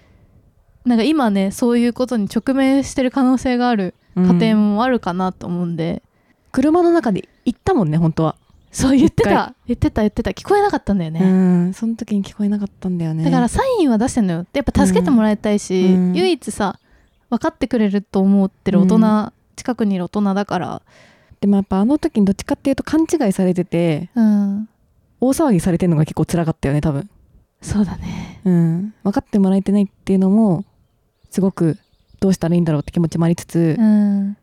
[0.86, 6.04] なんか今ねそういうことに直面してる可能性がある家庭もあるかなと思うんで、
[6.52, 8.36] 車の中で行ったもんね本当は、
[8.72, 9.54] そう言ってた。
[9.66, 10.32] 言ってた言ってた。
[10.32, 13.24] 聞こえなかったんだよね、うんその時に聞こえなかったんだよね。
[13.24, 14.44] だからサインは出してんのよ。
[14.44, 16.14] でやっぱ助けてもらいたいし、うん。
[16.14, 16.80] 唯一さ
[17.30, 19.32] 分かってくれると思ってる大人、うん。
[19.56, 20.82] 近くにいる大人だから。
[21.40, 24.70] でもやっぱあの時にどっちかっていうと勘違いされててうん
[25.26, 27.10] 大騒ぎされてるのが結構辛かったよね多分。
[27.62, 28.42] そうだね。
[28.44, 28.94] うん。
[29.04, 30.66] 分かってもらえてないっていうのも
[31.30, 31.78] すごく
[32.20, 34.38] どうしたらいいんだろうって気持ちもありつつ、うん。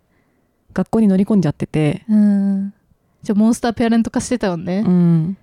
[0.72, 2.72] 学校に乗り込んじゃっててうん。
[3.22, 4.82] じゃあモンスターペアレント化してたよね。
[4.86, 5.36] う、ん、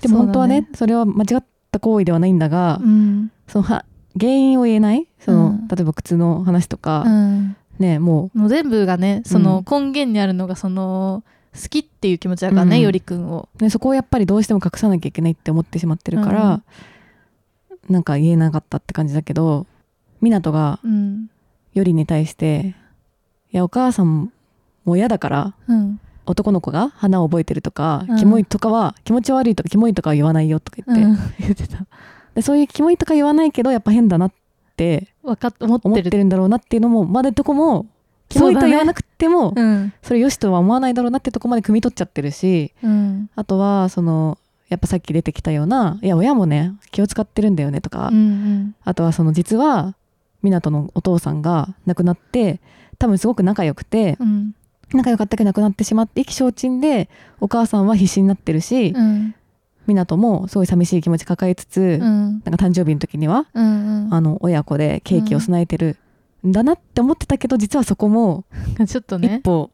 [0.00, 3.30] でも本当はねそれは間違った行為ではないんだが、うん。
[3.46, 3.84] そのは
[4.18, 5.06] 原因を言えない？
[5.20, 5.68] その、うん。
[5.68, 11.22] 例えば靴の話とか、うん、ねももう全部がねその根源にあるのがその
[11.54, 12.82] 好きっていう気持ちだからね、うん。
[12.82, 13.48] よりくんを。
[13.60, 16.62] う、ね、そこをやっぱりどうしても隠さなきゃいけないって思ってしまってるから、
[17.88, 19.66] なんか言えなかったって感じだけど
[20.22, 21.28] 湊がうん。
[21.74, 22.74] よりに対して
[23.50, 24.30] 「いやお母さん
[24.84, 26.00] も嫌だからうん。
[26.24, 28.16] 男の子が花を覚えてるとか、うん。
[28.16, 31.86] キモいとかは気持ち悪いとかキモいとかは言わないよ」とか言って、うん、 言ってた。
[32.34, 34.32] でそういうキモいとか言わないけどやっぱ変だなっ
[34.76, 36.24] て分かっ思ってる。
[36.24, 37.86] んだろうなっていうのもまだとこも
[38.32, 39.92] キモいとは言わなくてもそ,、うん。
[40.10, 43.30] れよしとは思わないだろうなってとこまで汲み取っちゃってるしうん。
[43.36, 48.74] あとはそのやっぱさっき出てきたようないや親もね気を使ってるんだよねとか、うんうん。
[48.84, 49.94] あとはその実は
[50.42, 52.60] 湊のお父さんが亡くなって
[52.98, 54.54] 多分すごく仲良くてうん。
[54.94, 57.08] 仲良かったけど亡くなってしまって意気消沈で
[57.40, 59.34] お母さんは必死になってるしうん。
[59.86, 61.98] 湊もすごい寂しい気持ち抱えつつ、うん。
[62.00, 65.96] なんか誕生日の時にはうんあの親子でケーキを備えてる
[66.46, 68.44] んだなって思ってたけど実はそこも
[68.78, 69.36] うん ちょっとね。
[69.36, 69.70] 一歩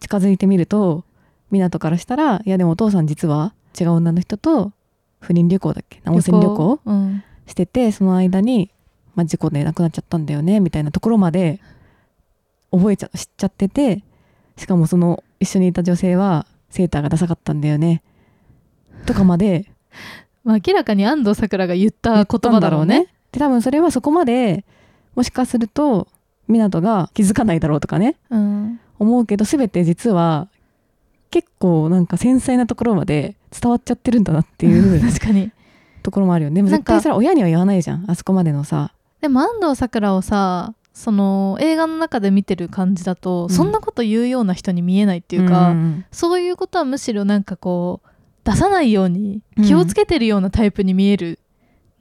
[0.00, 1.04] 近づいてみると
[1.50, 4.72] 湊からしたらいやでもお父さん実は違う女の人と
[5.20, 6.00] 不倫旅行だっけ？
[6.06, 6.80] 温泉旅行？
[6.84, 7.22] うん。
[7.46, 8.70] しててその間に、
[9.14, 11.60] まあ、事故で亡くなっちゃったんだよねみたいなところまで
[12.72, 14.02] 覚えちゃ知っちゃってて
[14.56, 18.02] しかもその一緒にいた女性はセーターがダサかったんだよね
[19.06, 19.70] とかまで
[20.44, 23.08] まあ、明らかに安藤サクラが言った言った言葉だろうね。
[23.32, 24.64] で多分それはそこまで
[25.16, 26.06] もしかすると
[26.48, 28.16] 湊が気づかないだろうとかね。
[28.30, 30.48] うん、思うけど全て実は
[31.30, 35.50] 結構なんか繊細なところまで伝わっちゃってるんだなっていう確かに。
[36.02, 36.56] ところもあるよね。
[36.56, 38.08] でも絶対それは親には言わないじゃん。
[38.08, 38.92] あそこまでのさ。
[39.20, 43.50] でも安藤サクラをさその映画の中で見てる感じだと、ん。
[43.50, 48.08] そんなこと言うような人に見えないっていうか、んそういうことはむしろなんかこう
[48.44, 51.40] 出さないように気をつけてるようなタイプに見える、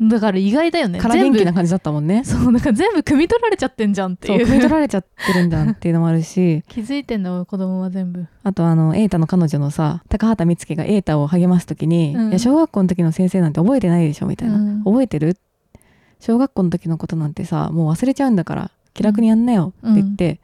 [0.02, 1.00] だから意外だよね。
[1.00, 2.24] から元気な感じだったもんね。
[2.26, 4.46] そうなんか全部汲み取られちゃってんじゃんっていう。
[4.46, 6.64] 汲み取られちゃってるんだっていうのもあるし。
[6.68, 8.28] 気づいてんの子供は全部。
[8.44, 12.30] あとあの瑛太の彼女のさ高畑充希が瑛太を励ます時に、うん。
[12.30, 14.84] いや小学校の時の先生なんて覚えてないでしょみたいな、うん。
[14.84, 15.38] 覚えてる？
[16.20, 20.40] 小学校の時のことなんてさもう忘れちゃうんだから気楽にやんなよって言って、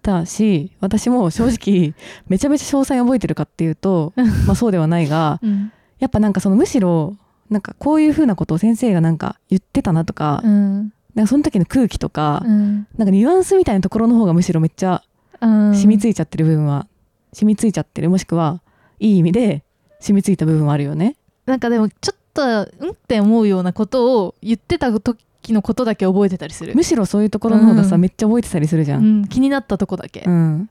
[0.00, 1.94] たし私も正直
[2.28, 4.14] めちゃめちゃ詳細覚えてるかっていうと
[4.46, 5.72] まあそうではないがうん。
[5.98, 7.16] やっぱなんかそのむしろ
[7.50, 10.92] なんかこういう風なことを先生がなんか言ってたなとか,、うん。
[11.14, 12.86] なんかその時の空気とか、うん。
[12.96, 15.02] なんかニュアンスみたいなところの方がむしろめっちゃ
[15.40, 15.74] うん。
[15.74, 16.86] 染みついちゃってる部分は
[17.32, 18.60] 染みついちゃってるもしくは
[19.00, 19.64] いい意味で
[20.00, 21.16] 染みついた部分はあるよね。
[21.46, 26.74] なんかでもちょっとうんって思うようなことを言ってた時のことだけ覚えてたりする。
[26.74, 28.00] む、しろそういうところの方がさ、うん。
[28.00, 28.98] めっちゃ覚えてたりするじゃ。
[28.98, 30.70] うんん、気になったとこだけ、うん、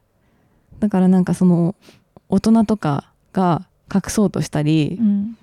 [0.80, 1.76] だからなんかその
[2.30, 5.38] 大人とかが隠そうとしたり、うん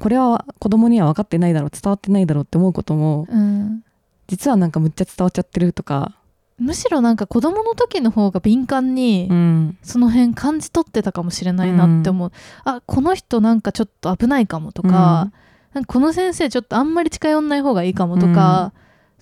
[0.00, 3.84] これは子供には分かってないだろう伝わってないだろうって思うこともうん、
[4.26, 6.16] 実はなんかむっちゃ伝わっちゃってるとか、
[6.58, 9.78] むしろなんか子供の時の方が敏感にうん。
[9.82, 12.32] その辺感じ取ってたかもしれないなって思う、
[12.64, 15.30] あこの人なんかちょっと危ないかもとか,、
[15.74, 18.72] なんかこの先生ちょっとあんまり近寄んない方がいいかもとか、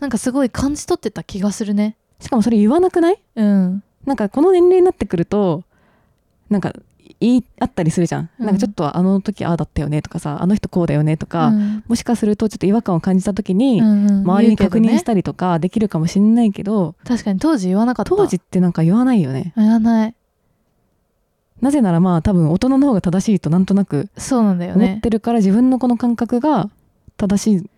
[0.01, 1.97] なんかすごい感じ取ってた気がするね。
[2.21, 3.21] しかもそれ言わなくない？
[3.37, 3.83] うん。
[4.05, 5.65] なんかこの年齢になってくると
[6.49, 6.73] なんか
[7.21, 8.47] 言いあったりするじゃん、うん。
[8.47, 11.85] なんかちょっとあの時ああだったよねとかさあの人こうだよねとか、うん。
[11.87, 14.21] もしかするとちょっと違和感を感じた時に、うんうん。
[14.23, 18.11] 周りに確認したりとかできるかもしれないけど、確かに当時言わなかった。
[18.11, 19.53] 当時ってなんか言わないよね。
[19.57, 20.15] 言わない。
[21.61, 26.71] なぜならまあ多分大人の方が正しいとなんとなくそうなんだよ思っねてるから、自分のこの感覚が
[27.17, 27.71] 正し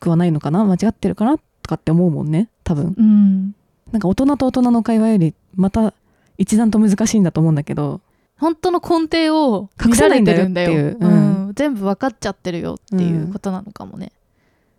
[0.00, 2.94] くはないのかな間違ってるかなとかって思うもんね多分。
[2.96, 3.54] うん。
[3.92, 5.92] なんか大人と大人の会話よりまた
[6.38, 8.00] 一段と難しいんだと思うんだけど
[8.42, 10.72] 本当の根底を隠見られてるんだよ。
[10.72, 10.98] うう。
[11.00, 11.50] うん。
[11.50, 14.10] ん、全部分かっちゃってるよっていうことなのかもね、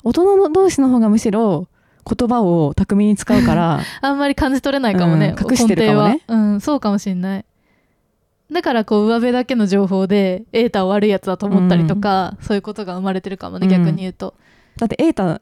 [0.04, 1.70] 大人の同士の方がむしろ
[2.06, 3.80] 言葉を巧みに使うから。
[4.02, 5.52] あんまり感じ取れないかもね、うん。
[5.52, 6.22] 隠してるかもね。
[6.28, 6.60] うん。
[6.60, 7.46] そうかもしんない。
[8.52, 14.34] だからこう上辺だけの情報で瑛太を悪いやつだと思ったりとか、そういうことが生まれてるかもねうん逆に言うと、
[14.76, 15.42] だって瑛太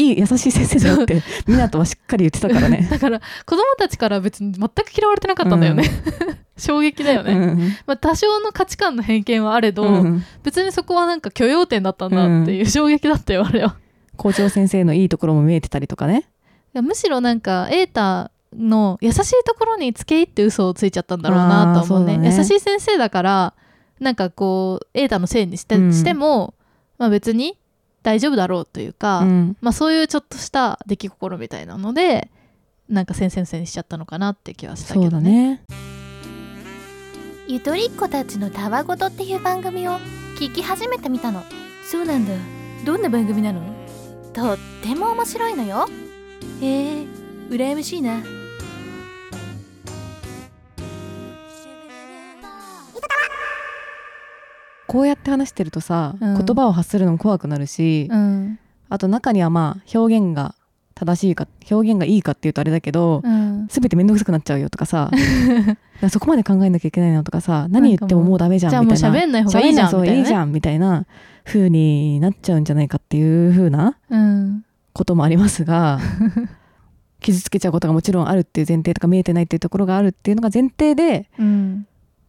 [0.00, 2.88] いい優しい先生だよって湊はしっかり言ってたからね。
[2.90, 5.84] だから子供たちから別に全く嫌われてなかったんだよね、
[6.56, 7.58] 衝撃だよね、うん。
[7.86, 10.24] まあ、多少の価値観の偏見はあれど、うん。
[10.42, 13.76] 別にそこはなんか許容点だったんだっていう衝撃だったよあれは。
[14.16, 16.28] 校長先生のいいところも見えてたりとかね。
[16.74, 22.16] むしろなんか瑛太の優しいところにつけ入って嘘をついちゃったんだろうなと思うね。
[22.16, 22.34] ね。
[22.36, 23.54] 優しい先生だから
[23.98, 25.92] なんかこう瑛太のせいにして,、うん。
[25.92, 26.54] しても、
[26.98, 27.58] まあ、別に
[28.02, 29.56] 大丈夫だろうというか、うん。
[29.60, 32.30] まあ、そういうちょっとした出来心みたいなので
[32.88, 35.62] なんか先生のせいにしちゃったのかなって気はしたけどそうだね。
[37.46, 39.98] ゆとりっ子たちのたわごとっていう番組を
[40.38, 41.42] 聞き始めてみたの。
[41.84, 42.32] そうなんだ。
[42.86, 43.60] どんな番組なの？
[44.32, 45.88] とっても面白いのよ。
[46.62, 47.06] へえ
[47.50, 48.22] 羨ましいな
[54.90, 56.44] こうやって話してるとさ、うん。
[56.44, 58.58] 言葉を発するのも怖くなるし、うん。
[58.88, 60.56] あと中にはまあ表現が
[60.96, 63.68] 正しいか表現がいいかっていうとあれだけど、うん。
[63.68, 65.08] 全て面倒くさくなっちゃうよとかさ
[66.10, 69.10] そこまで考えなきゃいけないのとかさ何言ってももうダメじゃんみたいな。
[69.10, 71.06] もう喋んない方がいいじゃんみたいないいいじゃんみたいな
[71.44, 74.64] 風になっちゃうんじゃないかっていう風なうん。
[74.92, 76.00] こともありますが
[77.20, 81.86] 傷つけちゃうことがもちろんあるっていう前提とか見えてないっていうところがあるっていうのが前提でうん。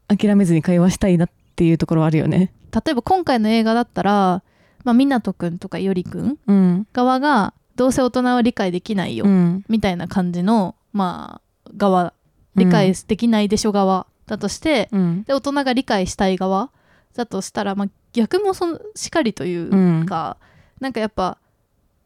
[0.08, 1.30] 諦めずに会話したいなっ
[1.62, 2.52] ていうところはあるよね。
[2.74, 4.42] 例えば今回の映画だったら、
[4.84, 12.14] まあ、湊くんとかよりくんうん、側がどうせ大人は理解できないよ、うん、みたいな感じのまあ側
[12.56, 15.24] 理解できないでしょ側だとして、うん。
[15.24, 16.72] で大人が理解したい側
[17.14, 20.06] だとしたら、まあ、逆もそのしかりといううん。
[20.08, 20.38] か、
[20.80, 21.38] なんかやっぱ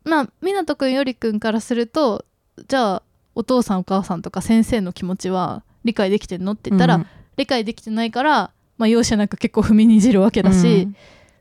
[0.04, 2.26] まあ湊くんよりくんからすると
[2.68, 3.04] じゃあ
[3.36, 7.08] お父さんお母さんとか先生の気持ちは理解できてんのって言ったら、うん。
[7.38, 10.90] 理解できてないから、まあ、容赦なく結構踏みにじるわけだし、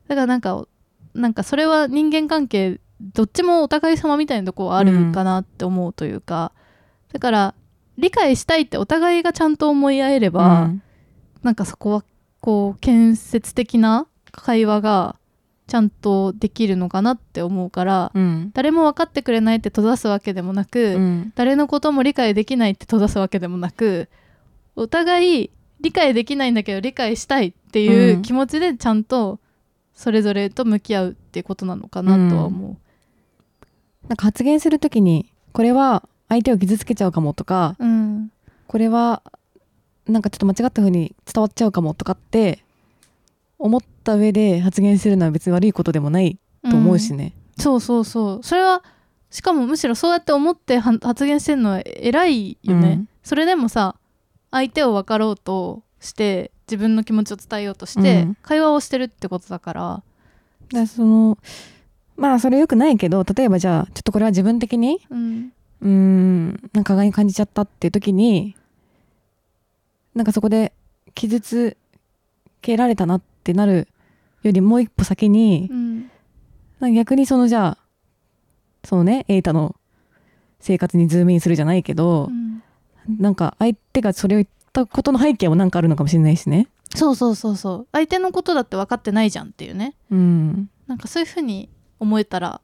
[0.09, 0.67] だからなんか
[1.15, 6.53] なんかそれは人間関係どっちもお互い様みたいなとこはあるかなって思うというか、
[7.13, 7.55] だから
[7.99, 10.83] 理解したいってお互いがちゃんと思い合えれば、うん。
[11.43, 12.05] なんかそこは
[12.41, 15.17] こう建設的な会話が
[15.67, 18.51] ちゃんとできるのかなって思うから、うん。
[18.55, 21.33] 誰も分かってくれないって閉ざすわけでもなく、うん。
[21.37, 24.09] 誰のことも理解できないって閉ざすわけでもなく
[24.77, 25.51] お互い
[25.85, 28.23] 理解できないんだけど理解したいっていううん。
[28.23, 29.39] 気持ちでちゃんと
[29.95, 32.77] それぞれと向き合うっていうことなのかなとは思
[34.09, 37.85] なんか発言するときにこれは相手を傷つけちゃうかもとかう。
[37.85, 38.33] うん、
[38.67, 39.23] これは
[40.07, 42.65] なんかちょっと間違った風に伝わっちゃうかもとかって
[43.59, 47.33] 思った上で発言するのは別に悪いことでもないと思うしね。
[47.59, 48.43] そうそうそう。
[48.43, 48.83] それは
[49.31, 53.09] しかもむしろそうやって思っては発言してるのは偉いよね、うん。
[53.23, 53.97] それでもさ
[54.55, 58.37] 相手を分かろうとして自分の気持ちを伝えようとして、うん。
[58.41, 59.83] 会話をしてるってことだから。
[59.83, 60.03] だか
[60.71, 61.39] らその
[62.17, 65.53] まあそれよくないけど例えばじゃあちょっとこれは自分的にうん。
[65.83, 68.57] うーんなんかがに感じちゃったっていう時に
[70.15, 70.73] なんかそこで
[71.17, 71.77] 傷つ
[72.63, 73.89] けられたなってなる
[74.45, 76.01] よりもう一歩先にうん。
[76.79, 77.79] なんか逆にそのじゃあ
[78.85, 79.75] そのね瑛太の
[80.61, 82.44] 生活にズームインするじゃないけどう、ん
[83.09, 86.69] なんか相手がそれを言ったことの背景もなんかあるのかもしれないしね。
[86.95, 90.71] そうそうそうそう相手のことだって分かってないじゃんっていうねうん。
[90.87, 92.61] なんかそういうふうに思えたら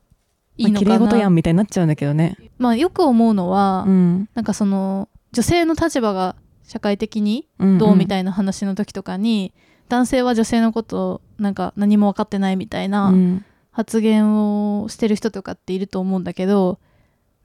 [0.57, 2.37] いいまあ綺麗のかな、事やんみたいになっちゃうんだけどね。
[2.59, 4.29] まあよく思うのは、うん。
[4.35, 9.53] なんかその女性の立場が社会的にうんどうみたいいな話の時とかに、
[9.89, 14.35] 男性は女性のことをなんか何も分かってないみたいなうん発言
[14.83, 16.79] をしてる人とかっていると思うんだけど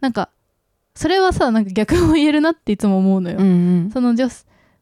[0.02, 0.30] なんか
[0.96, 3.38] それはさなんか逆も言えるなっていつも思うのよ。
[3.40, 3.50] うんう
[3.88, 3.92] ん。
[3.92, 4.28] その女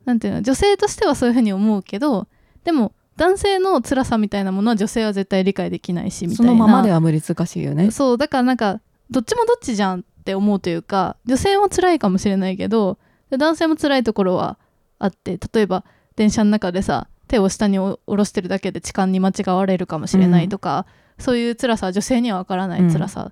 [0.05, 2.27] なんていうの女性としてはそういうふうに思うけど
[2.63, 6.51] でも男性の辛さみたいなものは女性は絶対理解できないしみたいな。
[6.51, 7.91] そのままでは難しいよね。
[7.91, 12.97] そうだからなんかどっちもどっちじゃんって思うというか女性も辛いかもしれないけど
[13.29, 14.57] で男性も辛いところは
[14.99, 15.83] あって例えば
[16.15, 20.85] 電車の中でさ手を下にお下ろしてるだけで痴漢に間違われるかもしれないとか、
[21.17, 23.31] そういう辛さは女性には分からない辛さ、で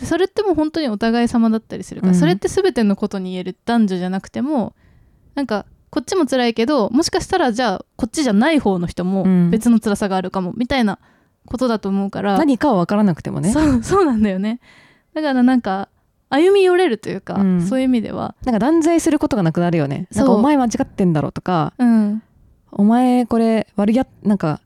[0.00, 2.18] それってもう本当にお互い様だったりするから、うん。
[2.18, 4.74] それって全てのことに言える男女じゃなくても
[5.34, 9.50] なんかこっちも辛いけどもしかしたらじゃあこっちじゃない方の人もうん。
[9.50, 10.98] 別の辛さがあるかもみたいな
[11.46, 13.52] ことだと思うから、何かは分からなくてもね。
[13.52, 14.60] そう そうなんだよね。
[15.14, 15.88] だからなんか
[16.30, 17.62] 歩み寄れるというか、うん。
[17.62, 18.34] そういう意味では。
[18.44, 20.08] なんか断罪することがなくなるよね。
[20.14, 22.22] なんかお前間違ってんだろとか、うん。
[22.70, 24.60] お前これ悪気あなんか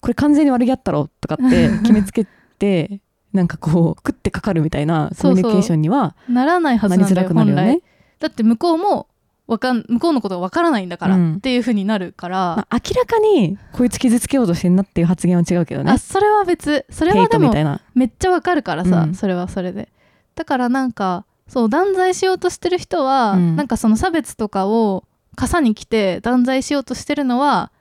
[0.00, 2.26] これ完全に悪気あったろとかって決めつけ
[2.58, 3.00] て
[3.34, 7.74] なんかこう食ってかかるみたいなコミュニケーションにはならないはずなんだよなりづらくなるよ本来。
[7.76, 7.82] ね。
[8.20, 9.08] だって向こうも
[9.46, 11.34] わかん向こうのことがわからないんだから、うん。
[11.34, 15.90] っていう風になるから、まあ明らかにこいつ傷つけようとしてんなっていう発言は違うけどね。
[15.90, 15.98] あ。
[15.98, 17.80] それは別それはでもトみたいな。
[17.94, 19.14] めっちゃわかるからさ、うん。
[19.14, 19.88] それはそれで。
[20.36, 23.56] だからなんかそう断罪しようとしてる人は、うん。
[23.56, 25.04] なんかその差別とかを
[25.34, 27.72] 傘に来て断罪しようとしてるのは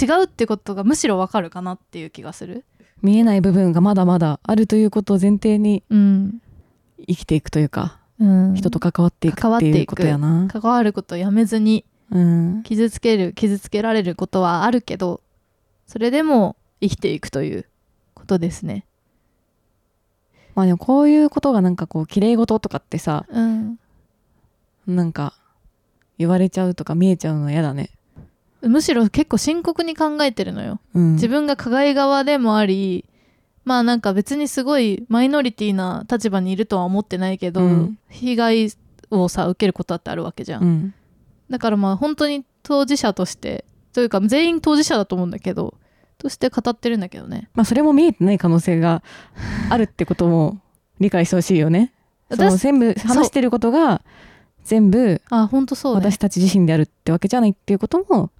[0.00, 2.64] 違うってことがむしろわかるかなっていう気がする
[3.02, 6.42] 見えない部分がまだまだあるということを前提にうん、
[7.06, 10.48] 生きていくというか、うん、人と関わっていくってていうことやな。
[10.48, 12.62] 関わることをやめずにうん。
[12.64, 15.20] 傷つける傷つけられることはあるけど
[15.86, 17.66] それでも生きていくという
[18.14, 18.84] ことですね
[20.54, 23.78] まあでもこういうことがなんかこう綺麗事とかってさ、うん
[24.86, 25.34] なんか
[26.18, 27.90] 言われちゃうとか見えちゃうのは嫌だね。
[28.62, 30.80] むしろ結構深刻に考えてるのよ。
[30.94, 33.04] うん、自分が加害側でもあり
[33.64, 37.98] まあなんか別にすごいマイノリティな立場にいるとは思ってないけど、うん。
[38.08, 38.72] 被害
[39.10, 40.94] をさ受けることだってあるわけじゃん、うん。
[41.48, 45.74] だからまあ本当に当事者としてというか全員当事者だと思うんだけど
[46.18, 47.48] として語ってるんだけどね。
[47.54, 49.02] まあそれも見えてない可能性が
[49.68, 50.60] あるってことも
[51.00, 51.92] 理解してほしいよね。
[52.30, 54.02] その私全部話してることが
[54.64, 56.00] 全部あ本当そうね。
[56.00, 58.30] 私たち自身であるってわけじゃないっていうこともうん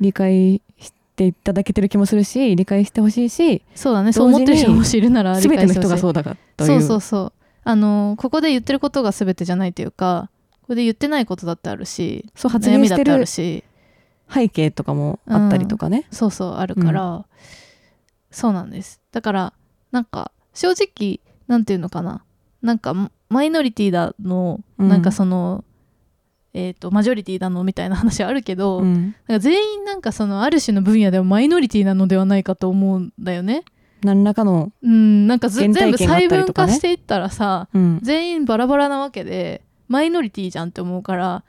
[0.00, 4.12] 理解していただけてる気もするし理解してほしいしそうだね。
[4.12, 7.32] そう思ってる人もしいるなら理全ての人がそうだからそうそうそう。
[7.64, 10.30] あのここで言ってることが全てじゃないというか
[10.62, 13.64] ここで言ってないことだってあるしそう発悩みだってあ言してるるし。
[14.32, 16.06] 背景とかもあったりとかね。
[16.10, 17.26] そうそうあるから、
[18.30, 19.00] そうなんです。
[19.12, 19.52] だから
[19.90, 22.24] なんか正直なんていうのかな。
[22.62, 22.94] なんか
[23.28, 24.88] マイノリティだの、うん。
[24.88, 25.64] なんかその
[26.54, 29.14] えー、とマジョリティだのみたいな話はあるけど、うん。
[29.26, 33.64] なんか全員なんかそのある種の分野ではマイノリティなのではないかと思うんだよね。
[34.02, 38.00] 何らかの、うんなんか全部細分化していったらさ、うん。
[38.02, 41.44] 全員バラバラなわけでマイノリティじゃんって思うから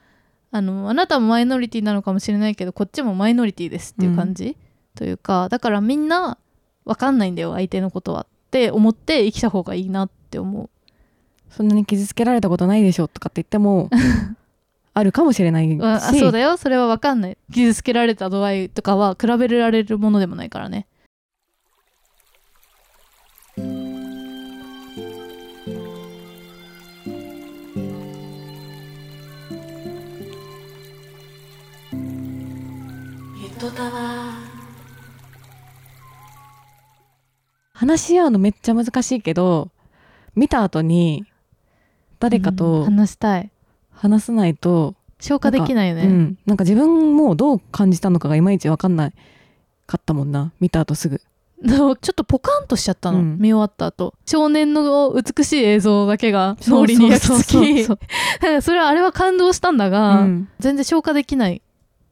[0.51, 4.55] あのあなたもマイノリティなのかもしれないけどこっちもマイノリティですっていう感じ、
[4.95, 6.37] というかだからみんな
[6.85, 10.69] 分かんないんだよ相手のことはって思って生きた方がいいなって思う。
[11.49, 13.89] そんなに傷つけられたことないでしょとかって言っても
[14.95, 16.57] あるかもしれないしああそうだよ。
[16.57, 17.37] それは分かんない。
[17.51, 20.87] 傷つけられた度合いとかは比べられるものでもないからね。
[37.73, 39.71] 話し合うのめっちゃ難しいけど
[40.35, 41.25] 見た後に
[42.19, 43.52] 誰かうんと話したい
[43.93, 49.13] 話さないと、消化できないよねうん、なんか自分もどう感じたのかがいまいち分かんない
[49.85, 50.51] かったもんな。
[50.59, 51.21] 見た後すぐ。
[51.61, 53.37] で もちょっとポカンとしちゃったの、うん。
[53.39, 54.13] 見終わった後。
[54.25, 57.83] 少年の美しい映像だけが脳裏に焼き付き。
[57.85, 57.99] そう。
[58.41, 60.49] だからそれはあれは感動したんだが、うん。
[60.59, 61.61] 全然消化できない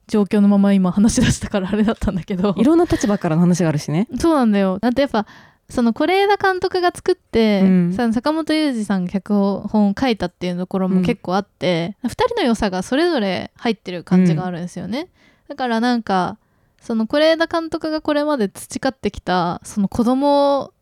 [0.07, 2.55] 状況のまま今話し出したからあれだったんだけど。
[2.57, 4.07] いろんな立場からの話があるしね。
[4.17, 4.79] そうなんだよ。
[4.79, 5.25] だってやっぱ
[5.71, 7.93] その是枝監督が作って、うん。
[7.93, 15.07] さ坂本雄二さんが脚本を書いたっていうところも結構あって、二人の良さがそれぞれ入ってる感じがあるんですよね、
[15.47, 16.37] だからなんか
[16.81, 20.73] その是枝監督がこれまで培ってきたその子供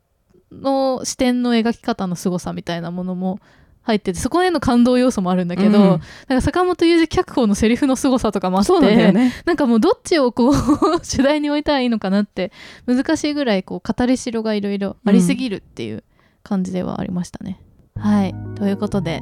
[0.51, 3.39] の視点の描き方の凄さみたいなものも
[3.83, 5.73] 入っててそこへの感動要素もあるんだけど、うん。
[5.79, 5.99] なん
[6.37, 9.33] か坂本雄二脚本のセリフの凄さとかもあってなんだよね。
[9.45, 10.53] なんかもうどっちをこう
[11.03, 12.51] 主題に置いたらいいのかなって
[12.85, 16.03] 難しいぐらいこう語りしろがいろいろありすぎるっていう
[16.43, 17.59] 感じではありましたね。
[17.95, 18.35] はい。
[18.55, 19.21] ということで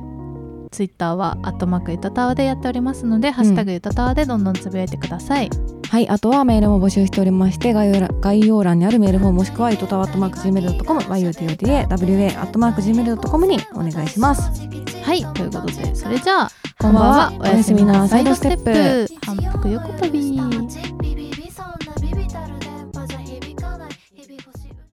[0.72, 5.49] ツイッターは「アットマークゆたたわ」でやっておりますので「ハッシュタグゆたたわ」でどんどんつぶやいてください。
[5.89, 14.51] はいあとはメールも募集しておりまして概要欄概要欄にあるメールフォームもしくはゆとたわ .gmail.com yutotawa gmail.com にお願いします。
[15.03, 17.34] はいということでそれじゃあこんばんは。
[17.39, 19.07] おやすみなさいドステップ。
[19.26, 20.38] 反復横跳び